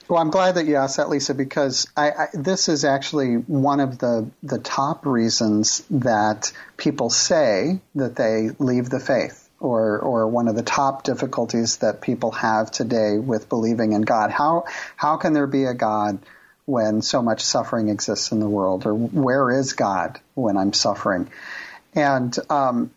Well, 0.08 0.22
I'm 0.22 0.30
glad 0.30 0.56
that 0.56 0.68
you 0.68 0.76
asked 0.76 0.98
that, 0.98 1.10
Lisa, 1.10 1.34
because 1.34 1.88
I, 1.98 2.12
I, 2.12 2.28
this 2.34 2.70
is 2.70 2.86
actually 2.86 3.36
one 3.36 3.80
of 3.80 3.98
the, 3.98 4.30
the 4.44 4.60
top 4.60 5.06
reasons 5.06 5.84
that 5.90 6.52
people 6.78 7.10
say 7.10 7.80
that 7.96 8.16
they 8.16 8.50
leave 8.60 8.90
the 8.90 9.00
faith 9.00 9.45
or 9.66 10.00
or 10.00 10.28
one 10.28 10.48
of 10.48 10.56
the 10.56 10.64
top 10.64 11.04
difficulties 11.04 11.78
that 11.78 12.02
people 12.02 12.32
have 12.32 12.72
today 12.72 13.18
with 13.18 13.50
believing 13.50 13.94
in 13.94 14.04
God. 14.04 14.32
How 14.32 14.66
how 14.96 15.18
can 15.18 15.34
there 15.34 15.48
be 15.48 15.66
a 15.66 15.74
God 15.74 16.20
when 16.66 17.02
so 17.02 17.22
much 17.22 17.42
suffering 17.42 17.90
exists 17.90 18.32
in 18.32 18.40
the 18.40 18.50
world, 18.50 18.86
or 18.86 18.94
where 18.94 19.52
is 19.52 19.74
God 19.74 20.20
when 20.36 20.58
I'm 20.58 20.74
suffering? 20.74 21.30
And 21.94 22.36
um, 22.50 22.92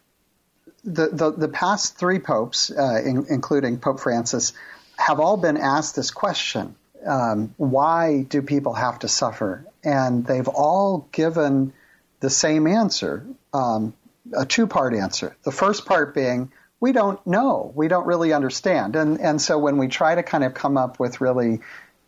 the, 0.85 1.09
the, 1.09 1.31
the 1.33 1.49
past 1.49 1.97
three 1.97 2.19
popes, 2.19 2.71
uh, 2.71 3.01
in, 3.05 3.27
including 3.29 3.79
Pope 3.79 4.01
Francis, 4.01 4.53
have 4.97 5.21
all 5.21 5.37
been 5.37 5.57
asked 5.57 5.97
this 5.97 6.11
question: 6.11 6.75
um, 7.07 7.55
Why 7.57 8.23
do 8.23 8.43
people 8.43 8.75
have 8.75 8.99
to 9.01 9.09
suffer? 9.09 9.65
And 9.85 10.27
they've 10.27 10.49
all 10.49 11.09
given 11.13 11.73
the 12.21 12.31
same 12.31 12.67
answer. 12.67 13.25
Um, 13.55 13.95
a 14.37 14.45
two 14.45 14.67
part 14.67 14.95
answer. 14.95 15.37
The 15.45 15.53
first 15.53 15.87
part 15.87 16.15
being, 16.15 16.53
we 16.81 16.93
don't 16.93 17.25
know. 17.27 17.73
We 17.75 17.89
don't 17.89 18.07
really 18.07 18.33
understand. 18.33 18.97
And, 18.97 19.21
and 19.21 19.41
so 19.41 19.59
when 19.59 19.79
we 19.79 19.89
try 19.89 20.15
to 20.15 20.23
kind 20.23 20.45
of 20.45 20.55
come 20.55 20.77
up 20.77 21.01
with 21.01 21.21
really 21.21 21.61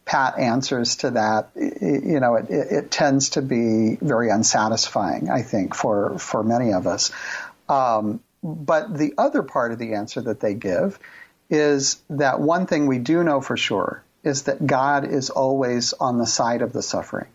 pat 0.04 0.38
answers 0.38 0.96
to 0.96 1.10
that, 1.10 1.50
you 1.56 2.20
know, 2.20 2.36
it, 2.36 2.50
it 2.50 2.90
tends 2.90 3.30
to 3.30 3.42
be 3.42 3.96
very 4.00 4.30
unsatisfying, 4.30 5.30
I 5.30 5.42
think, 5.42 5.74
for, 5.74 6.18
for 6.18 6.42
many 6.42 6.72
of 6.72 6.86
us. 6.86 7.10
Um, 7.68 8.20
but 8.42 8.96
the 8.96 9.14
other 9.18 9.42
part 9.42 9.72
of 9.72 9.78
the 9.78 9.94
answer 9.94 10.20
that 10.22 10.40
they 10.40 10.54
give 10.54 10.98
is 11.50 12.00
that 12.10 12.40
one 12.40 12.66
thing 12.66 12.86
we 12.86 12.98
do 12.98 13.22
know 13.22 13.40
for 13.40 13.56
sure 13.56 14.02
is 14.22 14.44
that 14.44 14.64
God 14.64 15.04
is 15.04 15.30
always 15.30 15.92
on 15.94 16.18
the 16.18 16.26
side 16.26 16.62
of 16.62 16.72
the 16.72 16.82
suffering. 16.82 17.28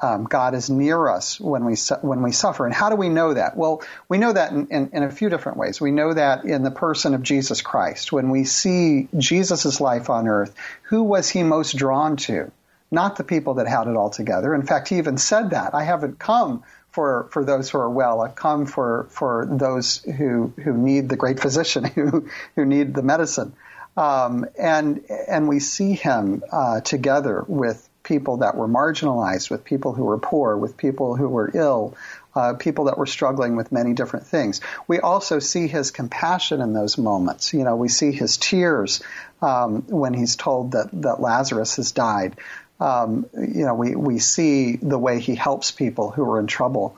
Um, 0.00 0.24
God 0.24 0.54
is 0.54 0.70
near 0.70 1.08
us 1.08 1.40
when 1.40 1.64
we 1.64 1.74
su- 1.74 1.98
when 2.02 2.22
we 2.22 2.30
suffer. 2.32 2.64
And 2.66 2.74
how 2.74 2.88
do 2.88 2.96
we 2.96 3.08
know 3.08 3.34
that? 3.34 3.56
Well, 3.56 3.82
we 4.08 4.18
know 4.18 4.32
that 4.32 4.52
in, 4.52 4.68
in, 4.68 4.90
in, 4.92 5.02
a 5.02 5.10
few 5.10 5.28
different 5.28 5.58
ways. 5.58 5.80
We 5.80 5.90
know 5.90 6.14
that 6.14 6.44
in 6.44 6.62
the 6.62 6.70
person 6.70 7.14
of 7.14 7.22
Jesus 7.22 7.62
Christ. 7.62 8.12
When 8.12 8.30
we 8.30 8.44
see 8.44 9.08
Jesus' 9.16 9.80
life 9.80 10.08
on 10.08 10.28
earth, 10.28 10.54
who 10.82 11.02
was 11.02 11.28
he 11.28 11.42
most 11.42 11.76
drawn 11.76 12.16
to? 12.18 12.52
Not 12.90 13.16
the 13.16 13.24
people 13.24 13.54
that 13.54 13.66
had 13.66 13.88
it 13.88 13.96
all 13.96 14.10
together. 14.10 14.54
In 14.54 14.62
fact, 14.62 14.88
he 14.88 14.98
even 14.98 15.18
said 15.18 15.50
that. 15.50 15.74
I 15.74 15.82
haven't 15.84 16.18
come 16.18 16.62
for, 16.90 17.28
for 17.32 17.44
those 17.44 17.70
who 17.70 17.78
are 17.78 17.90
well. 17.90 18.20
I've 18.22 18.34
come 18.34 18.66
for, 18.66 19.06
for 19.10 19.46
those 19.50 19.98
who, 19.98 20.52
who 20.62 20.72
need 20.72 21.08
the 21.08 21.16
great 21.16 21.40
physician, 21.40 21.84
who, 21.94 22.28
who 22.56 22.64
need 22.64 22.94
the 22.94 23.02
medicine. 23.02 23.52
Um, 23.96 24.46
and, 24.58 25.04
and 25.28 25.48
we 25.48 25.60
see 25.60 25.94
him 25.94 26.42
uh, 26.52 26.80
together 26.80 27.44
with 27.46 27.87
people 28.08 28.38
that 28.38 28.56
were 28.56 28.66
marginalized, 28.66 29.50
with 29.50 29.64
people 29.64 29.92
who 29.92 30.04
were 30.04 30.18
poor, 30.18 30.56
with 30.56 30.78
people 30.78 31.14
who 31.14 31.28
were 31.28 31.50
ill, 31.52 31.94
uh, 32.34 32.54
people 32.54 32.86
that 32.86 32.96
were 32.96 33.06
struggling 33.06 33.54
with 33.54 33.70
many 33.70 33.92
different 33.92 34.26
things. 34.26 34.62
We 34.88 34.98
also 34.98 35.38
see 35.38 35.68
his 35.68 35.90
compassion 35.90 36.62
in 36.62 36.72
those 36.72 36.96
moments. 36.96 37.52
You 37.52 37.64
know, 37.64 37.76
we 37.76 37.88
see 37.88 38.10
his 38.10 38.38
tears 38.38 39.02
um, 39.42 39.82
when 39.88 40.14
he's 40.14 40.36
told 40.36 40.72
that, 40.72 40.88
that 41.02 41.20
Lazarus 41.20 41.76
has 41.76 41.92
died. 41.92 42.36
Um, 42.80 43.26
you 43.34 43.66
know, 43.66 43.74
we, 43.74 43.94
we 43.94 44.18
see 44.18 44.76
the 44.76 44.98
way 44.98 45.20
he 45.20 45.34
helps 45.34 45.70
people 45.70 46.10
who 46.10 46.24
are 46.30 46.40
in 46.40 46.46
trouble. 46.46 46.96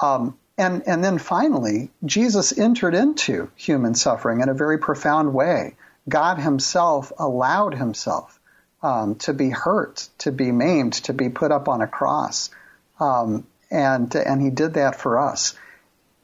Um, 0.00 0.36
and, 0.58 0.82
and 0.86 1.02
then 1.02 1.18
finally, 1.18 1.90
Jesus 2.04 2.56
entered 2.58 2.94
into 2.94 3.50
human 3.56 3.94
suffering 3.94 4.42
in 4.42 4.48
a 4.50 4.54
very 4.54 4.78
profound 4.78 5.32
way. 5.32 5.76
God 6.08 6.38
himself 6.38 7.12
allowed 7.18 7.74
himself 7.74 8.38
um, 8.82 9.14
to 9.16 9.32
be 9.32 9.50
hurt, 9.50 10.08
to 10.18 10.32
be 10.32 10.50
maimed, 10.50 10.94
to 10.94 11.12
be 11.12 11.28
put 11.28 11.52
up 11.52 11.68
on 11.68 11.80
a 11.80 11.86
cross. 11.86 12.50
Um, 12.98 13.46
and, 13.70 14.14
and 14.14 14.42
he 14.42 14.50
did 14.50 14.74
that 14.74 15.00
for 15.00 15.18
us. 15.18 15.54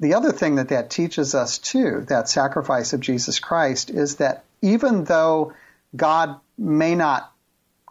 The 0.01 0.15
other 0.15 0.33
thing 0.33 0.57
that 0.57 0.69
that 0.69 0.91
teaches 0.91 1.35
us 1.35 1.59
too, 1.59 2.05
that 2.09 2.29
sacrifice 2.29 2.93
of 2.93 3.01
Jesus 3.01 3.41
Christ, 3.41 3.91
is 3.91 4.17
that 4.17 4.45
even 4.63 5.05
though 5.05 5.55
God 5.95 6.41
may 6.57 6.95
not 6.95 7.33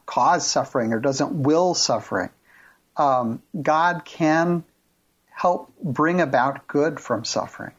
cause 0.06 0.48
suffering 0.48 0.94
or 0.94 1.00
doesn't 1.00 1.34
will 1.34 1.74
suffering, 1.74 2.30
um, 2.96 3.42
God 3.60 4.04
can 4.06 4.64
help 5.30 5.74
bring 5.84 6.22
about 6.22 6.68
good 6.68 7.00
from 7.00 7.26
suffering. 7.26 7.74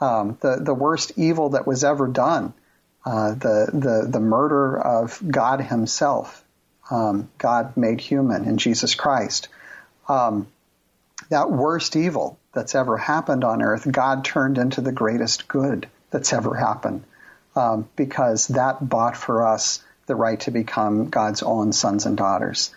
Um, 0.00 0.38
the 0.40 0.56
the 0.60 0.74
worst 0.74 1.12
evil 1.16 1.50
that 1.50 1.66
was 1.66 1.82
ever 1.82 2.06
done 2.06 2.54
uh, 3.04 3.34
the, 3.34 3.70
the, 3.72 4.08
the 4.10 4.20
murder 4.20 4.78
of 4.78 5.22
God 5.30 5.60
himself 5.60 6.44
um, 6.90 7.30
God 7.38 7.76
made 7.76 8.00
human 8.00 8.44
in 8.44 8.58
Jesus 8.58 8.94
Christ. 8.94 9.48
Um, 10.08 10.48
that 11.30 11.50
worst 11.50 11.96
evil 11.96 12.38
that's 12.54 12.74
ever 12.74 12.96
happened 12.96 13.44
on 13.44 13.62
earth, 13.62 13.90
God 13.90 14.24
turned 14.24 14.58
into 14.58 14.80
the 14.80 14.92
greatest 14.92 15.48
good 15.48 15.88
that's 16.10 16.32
ever 16.32 16.54
happened 16.54 17.04
um, 17.54 17.88
because 17.96 18.48
that 18.48 18.86
bought 18.86 19.16
for 19.16 19.46
us 19.46 19.82
the 20.06 20.14
right 20.14 20.40
to 20.40 20.50
become 20.50 21.10
God's 21.10 21.42
own 21.42 21.72
sons 21.72 22.06
and 22.06 22.16
daughters. 22.16 22.74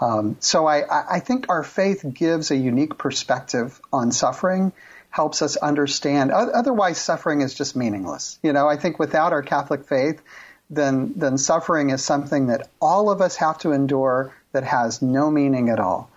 Um, 0.00 0.36
so 0.40 0.66
I, 0.66 1.16
I 1.16 1.20
think 1.20 1.46
our 1.48 1.62
faith 1.62 2.04
gives 2.12 2.50
a 2.50 2.56
unique 2.56 2.98
perspective 2.98 3.80
on 3.92 4.10
suffering, 4.10 4.72
helps 5.14 5.42
us 5.42 5.54
understand. 5.54 6.32
Otherwise, 6.32 6.98
suffering 6.98 7.40
is 7.40 7.54
just 7.54 7.76
meaningless. 7.76 8.36
You 8.42 8.52
know, 8.52 8.68
I 8.68 8.76
think 8.76 8.98
without 8.98 9.32
our 9.32 9.42
Catholic 9.42 9.84
faith, 9.84 10.20
then 10.68 11.12
then 11.14 11.38
suffering 11.38 11.90
is 11.90 12.04
something 12.04 12.48
that 12.48 12.68
all 12.80 13.08
of 13.08 13.20
us 13.20 13.36
have 13.36 13.58
to 13.58 13.70
endure 13.70 14.34
that 14.50 14.64
has 14.64 15.02
no 15.02 15.30
meaning 15.30 15.68
at 15.68 15.78
all. 15.78 16.10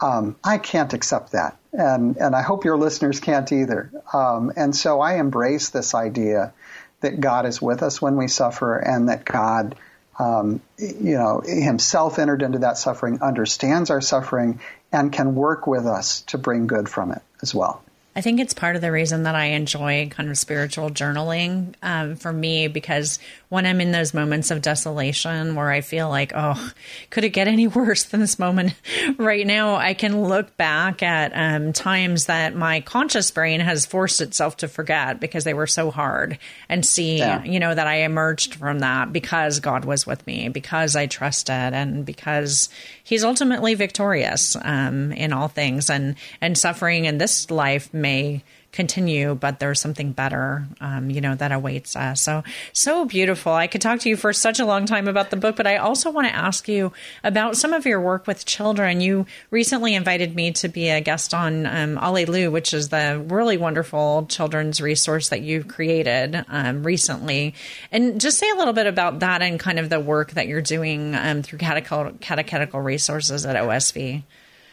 Um, 0.00 0.34
I 0.42 0.56
can't 0.56 0.94
accept 0.94 1.32
that, 1.32 1.58
and 1.74 2.16
and 2.16 2.34
I 2.34 2.40
hope 2.40 2.64
your 2.64 2.78
listeners 2.78 3.20
can't 3.20 3.52
either. 3.52 3.90
Um, 4.14 4.50
and 4.56 4.74
so 4.74 4.98
I 5.02 5.18
embrace 5.18 5.68
this 5.68 5.94
idea 5.94 6.54
that 7.02 7.20
God 7.20 7.44
is 7.44 7.60
with 7.60 7.82
us 7.82 8.00
when 8.00 8.16
we 8.16 8.28
suffer, 8.28 8.78
and 8.78 9.10
that 9.10 9.26
God, 9.26 9.74
um, 10.18 10.62
you 10.78 11.18
know, 11.18 11.42
Himself 11.44 12.18
entered 12.18 12.40
into 12.40 12.60
that 12.60 12.78
suffering, 12.78 13.20
understands 13.20 13.90
our 13.90 14.00
suffering, 14.00 14.60
and 14.90 15.12
can 15.12 15.34
work 15.34 15.66
with 15.66 15.84
us 15.84 16.22
to 16.28 16.38
bring 16.38 16.66
good 16.66 16.88
from 16.88 17.12
it 17.12 17.20
as 17.42 17.54
well. 17.54 17.82
I 18.16 18.20
think 18.20 18.40
it's 18.40 18.54
part 18.54 18.74
of 18.74 18.82
the 18.82 18.90
reason 18.90 19.22
that 19.24 19.36
I 19.36 19.46
enjoy 19.46 20.08
kind 20.08 20.28
of 20.28 20.36
spiritual 20.36 20.90
journaling 20.90 21.74
um, 21.82 22.16
for 22.16 22.32
me 22.32 22.66
because 22.66 23.20
when 23.48 23.64
I'm 23.64 23.80
in 23.80 23.92
those 23.92 24.12
moments 24.12 24.50
of 24.50 24.60
desolation 24.60 25.54
where 25.54 25.70
I 25.70 25.82
feel 25.82 26.08
like, 26.08 26.32
oh, 26.34 26.72
could 27.10 27.22
it 27.22 27.28
get 27.28 27.46
any 27.46 27.66
worse 27.68 28.04
than 28.04 28.18
this 28.18 28.38
moment 28.38 28.74
right 29.18 29.46
now? 29.46 29.76
I 29.76 29.94
can 29.94 30.22
look 30.22 30.56
back 30.56 31.00
at 31.02 31.32
um, 31.34 31.72
times 31.72 32.26
that 32.26 32.56
my 32.56 32.80
conscious 32.80 33.30
brain 33.30 33.60
has 33.60 33.86
forced 33.86 34.20
itself 34.20 34.56
to 34.58 34.68
forget 34.68 35.20
because 35.20 35.44
they 35.44 35.54
were 35.54 35.68
so 35.68 35.92
hard 35.92 36.38
and 36.68 36.84
see, 36.84 37.18
yeah. 37.18 37.44
you 37.44 37.60
know, 37.60 37.72
that 37.72 37.86
I 37.86 38.02
emerged 38.02 38.56
from 38.56 38.80
that 38.80 39.12
because 39.12 39.60
God 39.60 39.84
was 39.84 40.06
with 40.06 40.26
me, 40.26 40.48
because 40.48 40.96
I 40.96 41.06
trusted, 41.06 41.54
and 41.54 42.04
because 42.04 42.68
He's 43.08 43.24
ultimately 43.24 43.74
victorious 43.74 44.54
um, 44.60 45.12
in 45.12 45.32
all 45.32 45.48
things. 45.48 45.88
And 45.88 46.14
and 46.42 46.58
suffering 46.58 47.06
in 47.06 47.16
this 47.16 47.50
life 47.50 47.88
may 47.98 48.42
continue, 48.70 49.34
but 49.34 49.58
there's 49.58 49.80
something 49.80 50.12
better, 50.12 50.66
um, 50.80 51.10
you 51.10 51.20
know, 51.20 51.34
that 51.34 51.52
awaits 51.52 51.96
us. 51.96 52.20
So, 52.20 52.44
so 52.72 53.06
beautiful. 53.06 53.52
I 53.52 53.66
could 53.66 53.80
talk 53.80 54.00
to 54.00 54.08
you 54.08 54.16
for 54.16 54.32
such 54.32 54.60
a 54.60 54.66
long 54.66 54.84
time 54.86 55.08
about 55.08 55.30
the 55.30 55.36
book, 55.36 55.56
but 55.56 55.66
I 55.66 55.78
also 55.78 56.10
want 56.10 56.28
to 56.28 56.34
ask 56.34 56.68
you 56.68 56.92
about 57.24 57.56
some 57.56 57.72
of 57.72 57.86
your 57.86 58.00
work 58.00 58.26
with 58.26 58.44
children. 58.44 59.00
You 59.00 59.26
recently 59.50 59.94
invited 59.94 60.34
me 60.34 60.52
to 60.52 60.68
be 60.68 60.90
a 60.90 61.00
guest 61.00 61.32
on 61.32 61.66
um, 61.66 61.96
Allelu, 61.96 62.52
which 62.52 62.74
is 62.74 62.90
the 62.90 63.24
really 63.26 63.56
wonderful 63.56 64.26
children's 64.28 64.80
resource 64.80 65.30
that 65.30 65.40
you've 65.40 65.66
created 65.66 66.44
um, 66.48 66.84
recently. 66.84 67.54
And 67.90 68.20
just 68.20 68.38
say 68.38 68.50
a 68.50 68.54
little 68.54 68.74
bit 68.74 68.86
about 68.86 69.20
that 69.20 69.40
and 69.40 69.58
kind 69.58 69.78
of 69.78 69.88
the 69.88 69.98
work 69.98 70.32
that 70.32 70.46
you're 70.46 70.60
doing 70.60 71.14
um, 71.14 71.42
through 71.42 71.58
catechetical, 71.58 72.12
catechetical 72.20 72.80
resources 72.80 73.46
at 73.46 73.56
OSV. 73.56 74.22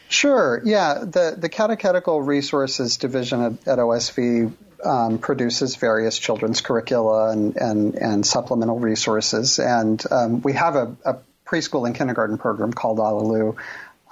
Sure. 0.10 0.62
Yeah. 0.64 1.00
The 1.04 1.36
the 1.38 1.50
Catechetical 1.50 2.22
Resources 2.22 2.98
Division 2.98 3.42
at, 3.42 3.68
at 3.68 3.80
OSV 3.80 4.54
um, 4.84 5.18
produces 5.18 5.76
various 5.76 6.18
children's 6.18 6.62
curricula 6.62 7.32
and 7.32 7.56
and, 7.58 7.96
and 7.96 8.26
supplemental 8.26 8.80
resources, 8.80 9.60
and 9.60 10.04
um, 10.12 10.42
we 10.42 10.54
have 10.54 10.76
a, 10.76 10.96
a, 11.06 11.18
preschool 11.46 11.86
and 11.86 11.96
kindergarten 11.96 12.38
program 12.38 12.74
called 12.74 12.98
Allelu, 12.98 13.56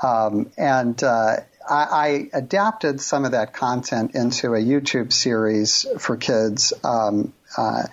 um, 0.03 0.51
and 0.57 1.01
uh, 1.03 1.37
I, 1.67 1.75
I, 1.75 2.29
adapted 2.33 3.01
some 3.01 3.25
of 3.25 3.31
that 3.31 3.53
content 3.53 4.13
into 4.13 4.53
a 4.53 4.59
YouTube 4.59 5.11
series 5.11 5.87
for 5.97 6.15
kids. 6.15 6.73
Um, 6.83 7.33
uh, 7.57 7.83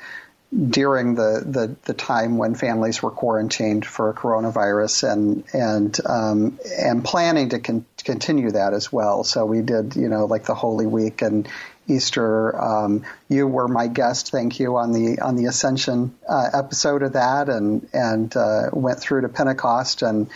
during 0.52 1.14
the, 1.14 1.42
the, 1.47 1.76
the, 1.85 1.95
time 1.95 2.37
when 2.37 2.57
families 2.57 3.00
were 3.00 3.12
quarantined 3.12 3.87
for 3.87 4.12
coronavirus 4.12 5.12
and 5.12 5.45
and 5.52 5.99
um, 6.04 6.59
and 6.76 7.04
planning 7.04 7.50
to 7.50 7.61
con- 7.61 7.87
continue 8.02 8.50
that 8.50 8.75
as 8.75 8.92
well. 8.92 9.23
So 9.23 9.47
we 9.47 9.62
did 9.62 9.95
you 9.95 10.09
know 10.09 10.25
like 10.25 10.45
the 10.45 10.57
Holy 10.57 10.87
Week 10.87 11.23
and 11.23 11.49
Easter. 11.87 12.60
Um, 12.60 13.04
you 13.28 13.47
were 13.47 13.69
my 13.69 13.86
guest, 13.86 14.32
thank 14.32 14.58
you 14.58 14.76
on 14.76 14.91
the 14.91 15.21
on 15.21 15.36
the 15.36 15.47
Ascension 15.47 16.17
uh, 16.28 16.50
episode 16.52 17.04
of 17.04 17.13
that, 17.13 17.49
and 17.49 17.89
and 17.93 18.36
uh, 18.36 18.71
went 18.73 18.99
through 18.99 19.23
to 19.23 19.28
Pentecost 19.28 20.02
and. 20.02 20.28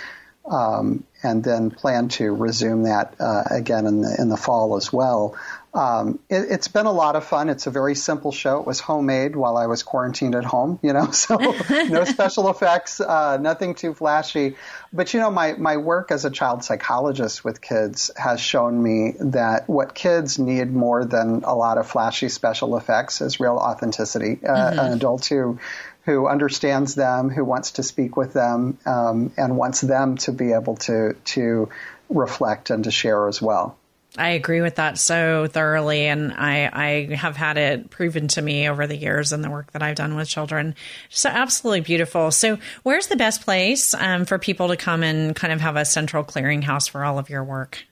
Um, 0.46 1.04
and 1.22 1.42
then 1.42 1.70
plan 1.70 2.08
to 2.08 2.30
resume 2.30 2.82
that 2.82 3.14
uh, 3.18 3.44
again 3.50 3.86
in 3.86 4.02
the 4.02 4.14
in 4.18 4.28
the 4.28 4.36
fall 4.36 4.76
as 4.76 4.92
well. 4.92 5.36
Um, 5.74 6.20
it, 6.30 6.50
has 6.50 6.68
been 6.68 6.86
a 6.86 6.92
lot 6.92 7.16
of 7.16 7.24
fun. 7.24 7.48
It's 7.48 7.66
a 7.66 7.70
very 7.70 7.96
simple 7.96 8.30
show. 8.30 8.60
It 8.60 8.66
was 8.66 8.78
homemade 8.78 9.34
while 9.34 9.56
I 9.56 9.66
was 9.66 9.82
quarantined 9.82 10.36
at 10.36 10.44
home, 10.44 10.78
you 10.82 10.92
know, 10.92 11.10
so 11.10 11.36
no 11.36 12.04
special 12.04 12.48
effects, 12.48 13.00
uh, 13.00 13.38
nothing 13.38 13.74
too 13.74 13.92
flashy. 13.92 14.54
But, 14.92 15.12
you 15.12 15.20
know, 15.20 15.32
my, 15.32 15.54
my 15.54 15.78
work 15.78 16.12
as 16.12 16.24
a 16.24 16.30
child 16.30 16.62
psychologist 16.62 17.44
with 17.44 17.60
kids 17.60 18.12
has 18.16 18.40
shown 18.40 18.80
me 18.80 19.14
that 19.18 19.68
what 19.68 19.94
kids 19.94 20.38
need 20.38 20.72
more 20.72 21.04
than 21.04 21.42
a 21.42 21.54
lot 21.56 21.76
of 21.76 21.88
flashy 21.88 22.28
special 22.28 22.76
effects 22.76 23.20
is 23.20 23.40
real 23.40 23.56
authenticity. 23.56 24.38
Uh, 24.46 24.52
mm-hmm. 24.52 24.78
An 24.78 24.92
adult 24.92 25.26
who 25.26 25.58
who 26.04 26.28
understands 26.28 26.94
them, 26.94 27.30
who 27.30 27.42
wants 27.44 27.72
to 27.72 27.82
speak 27.82 28.14
with 28.14 28.34
them, 28.34 28.76
um, 28.84 29.32
and 29.38 29.56
wants 29.56 29.80
them 29.80 30.18
to 30.18 30.32
be 30.32 30.52
able 30.52 30.76
to 30.76 31.14
to 31.24 31.70
reflect 32.10 32.70
and 32.70 32.84
to 32.84 32.90
share 32.90 33.26
as 33.26 33.40
well. 33.40 33.76
I 34.16 34.30
agree 34.30 34.60
with 34.60 34.76
that 34.76 34.96
so 34.96 35.48
thoroughly, 35.48 36.06
and 36.06 36.32
I, 36.32 36.70
I 36.72 37.14
have 37.16 37.36
had 37.36 37.58
it 37.58 37.90
proven 37.90 38.28
to 38.28 38.42
me 38.42 38.68
over 38.68 38.86
the 38.86 38.96
years 38.96 39.32
in 39.32 39.42
the 39.42 39.50
work 39.50 39.72
that 39.72 39.82
I've 39.82 39.96
done 39.96 40.14
with 40.14 40.28
children. 40.28 40.76
So 41.08 41.28
absolutely 41.28 41.80
beautiful. 41.80 42.30
So, 42.30 42.58
where's 42.84 43.08
the 43.08 43.16
best 43.16 43.42
place 43.42 43.92
um, 43.94 44.24
for 44.24 44.38
people 44.38 44.68
to 44.68 44.76
come 44.76 45.02
and 45.02 45.34
kind 45.34 45.52
of 45.52 45.60
have 45.60 45.74
a 45.74 45.84
central 45.84 46.22
clearinghouse 46.22 46.88
for 46.88 47.04
all 47.04 47.18
of 47.18 47.28
your 47.28 47.42
work? 47.42 47.84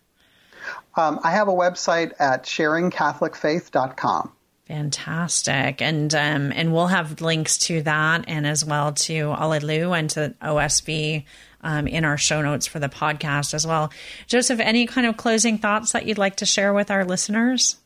Um, 0.95 1.19
I 1.25 1.33
have 1.33 1.49
a 1.49 1.53
website 1.53 2.13
at 2.21 2.45
sharingcatholicfaith.com. 2.45 4.33
Fantastic, 4.67 5.83
and 5.83 6.15
um, 6.15 6.53
and 6.55 6.73
we'll 6.73 6.87
have 6.87 7.21
links 7.21 7.59
to 7.59 7.83
that, 7.83 8.25
and 8.29 8.47
as 8.47 8.65
well 8.65 8.93
to 8.93 9.13
Allelu 9.31 9.99
and 9.99 10.09
to 10.11 10.35
OSV 10.41 11.25
um, 11.63 11.87
in 11.87 12.05
our 12.05 12.19
show 12.19 12.43
notes 12.43 12.67
for 12.67 12.79
the 12.79 12.89
podcast 12.89 13.55
as 13.55 13.67
well. 13.67 13.93
Joseph, 14.27 14.61
any 14.61 14.87
kind 14.87 15.07
of 15.07 15.17
closing 15.17 15.59
thoughts 15.59 15.93
that 15.93 16.07
you'd 16.07 16.19
like 16.19 16.37
to 16.37 16.47
share 16.47 16.73
with 16.73 16.91
our 16.91 17.05
listeners? 17.05 17.77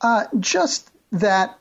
Uh, 0.00 0.24
just 0.38 0.90
that, 1.12 1.58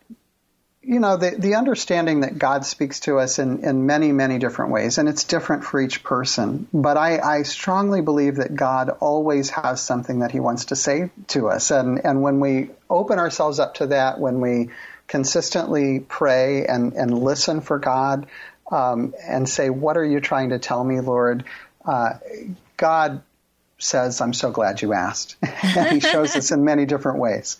you 0.81 0.99
know, 0.99 1.17
the, 1.17 1.31
the 1.37 1.55
understanding 1.55 2.21
that 2.21 2.39
God 2.39 2.65
speaks 2.65 3.01
to 3.01 3.19
us 3.19 3.37
in, 3.37 3.63
in 3.63 3.85
many, 3.85 4.11
many 4.11 4.39
different 4.39 4.71
ways, 4.71 4.97
and 4.97 5.07
it's 5.07 5.25
different 5.25 5.63
for 5.63 5.79
each 5.79 6.03
person. 6.03 6.67
But 6.73 6.97
I, 6.97 7.19
I 7.19 7.43
strongly 7.43 8.01
believe 8.01 8.37
that 8.37 8.55
God 8.55 8.89
always 8.99 9.51
has 9.51 9.81
something 9.81 10.19
that 10.19 10.31
He 10.31 10.39
wants 10.39 10.65
to 10.65 10.75
say 10.75 11.11
to 11.27 11.49
us. 11.49 11.69
And, 11.69 12.03
and 12.03 12.23
when 12.23 12.39
we 12.39 12.71
open 12.89 13.19
ourselves 13.19 13.59
up 13.59 13.75
to 13.75 13.87
that, 13.87 14.19
when 14.19 14.41
we 14.41 14.69
consistently 15.07 15.99
pray 15.99 16.65
and, 16.65 16.93
and 16.93 17.15
listen 17.15 17.61
for 17.61 17.77
God, 17.77 18.27
um, 18.71 19.13
and 19.21 19.47
say, 19.47 19.69
What 19.69 19.97
are 19.97 20.05
you 20.05 20.19
trying 20.19 20.49
to 20.49 20.59
tell 20.59 20.83
me, 20.83 20.99
Lord? 21.01 21.43
Uh, 21.85 22.13
God 22.77 23.21
says, 23.77 24.21
I'm 24.21 24.33
so 24.33 24.51
glad 24.51 24.81
you 24.81 24.93
asked. 24.93 25.35
and 25.63 25.89
he 25.89 25.99
shows 25.99 26.35
us 26.35 26.51
in 26.51 26.63
many 26.63 26.85
different 26.85 27.19
ways. 27.19 27.57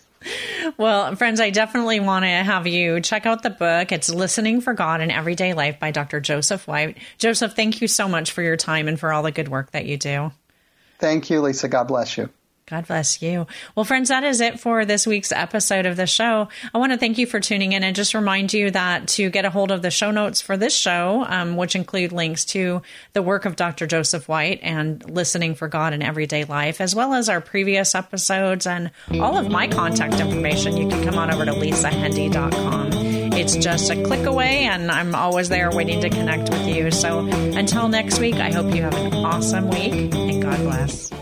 Well, 0.76 1.16
friends, 1.16 1.40
I 1.40 1.50
definitely 1.50 1.98
want 1.98 2.24
to 2.24 2.28
have 2.28 2.66
you 2.66 3.00
check 3.00 3.26
out 3.26 3.42
the 3.42 3.50
book. 3.50 3.90
It's 3.90 4.08
Listening 4.08 4.60
for 4.60 4.72
God 4.72 5.00
in 5.00 5.10
Everyday 5.10 5.52
Life 5.52 5.80
by 5.80 5.90
Dr. 5.90 6.20
Joseph 6.20 6.68
White. 6.68 6.98
Joseph, 7.18 7.54
thank 7.54 7.80
you 7.80 7.88
so 7.88 8.06
much 8.06 8.30
for 8.30 8.42
your 8.42 8.56
time 8.56 8.86
and 8.86 8.98
for 8.98 9.12
all 9.12 9.24
the 9.24 9.32
good 9.32 9.48
work 9.48 9.72
that 9.72 9.86
you 9.86 9.96
do. 9.96 10.30
Thank 10.98 11.30
you, 11.30 11.40
Lisa. 11.40 11.68
God 11.68 11.88
bless 11.88 12.16
you. 12.16 12.30
God 12.66 12.86
bless 12.86 13.20
you. 13.20 13.46
Well, 13.74 13.84
friends, 13.84 14.08
that 14.08 14.24
is 14.24 14.40
it 14.40 14.60
for 14.60 14.84
this 14.84 15.06
week's 15.06 15.32
episode 15.32 15.84
of 15.84 15.96
the 15.96 16.06
show. 16.06 16.48
I 16.72 16.78
want 16.78 16.92
to 16.92 16.98
thank 16.98 17.18
you 17.18 17.26
for 17.26 17.40
tuning 17.40 17.72
in 17.72 17.82
and 17.82 17.94
just 17.94 18.14
remind 18.14 18.52
you 18.52 18.70
that 18.70 19.08
to 19.08 19.30
get 19.30 19.44
a 19.44 19.50
hold 19.50 19.70
of 19.70 19.82
the 19.82 19.90
show 19.90 20.10
notes 20.10 20.40
for 20.40 20.56
this 20.56 20.74
show, 20.74 21.24
um, 21.28 21.56
which 21.56 21.74
include 21.74 22.12
links 22.12 22.44
to 22.46 22.80
the 23.12 23.22
work 23.22 23.44
of 23.44 23.56
Dr. 23.56 23.86
Joseph 23.86 24.28
White 24.28 24.60
and 24.62 25.08
listening 25.10 25.54
for 25.54 25.68
God 25.68 25.92
in 25.92 26.02
everyday 26.02 26.44
life, 26.44 26.80
as 26.80 26.94
well 26.94 27.14
as 27.14 27.28
our 27.28 27.40
previous 27.40 27.94
episodes 27.94 28.66
and 28.66 28.90
all 29.20 29.36
of 29.36 29.50
my 29.50 29.66
contact 29.66 30.20
information, 30.20 30.76
you 30.76 30.88
can 30.88 31.04
come 31.04 31.18
on 31.18 31.32
over 31.32 31.44
to 31.44 31.52
lisahendey.com. 31.52 32.90
It's 33.34 33.56
just 33.56 33.90
a 33.90 34.02
click 34.02 34.26
away, 34.26 34.64
and 34.64 34.90
I'm 34.90 35.14
always 35.14 35.48
there 35.48 35.70
waiting 35.70 36.00
to 36.02 36.10
connect 36.10 36.50
with 36.50 36.68
you. 36.68 36.90
So 36.90 37.20
until 37.20 37.88
next 37.88 38.18
week, 38.18 38.36
I 38.36 38.52
hope 38.52 38.74
you 38.74 38.82
have 38.82 38.94
an 38.94 39.14
awesome 39.14 39.68
week 39.70 40.14
and 40.14 40.42
God 40.42 40.58
bless. 40.58 41.21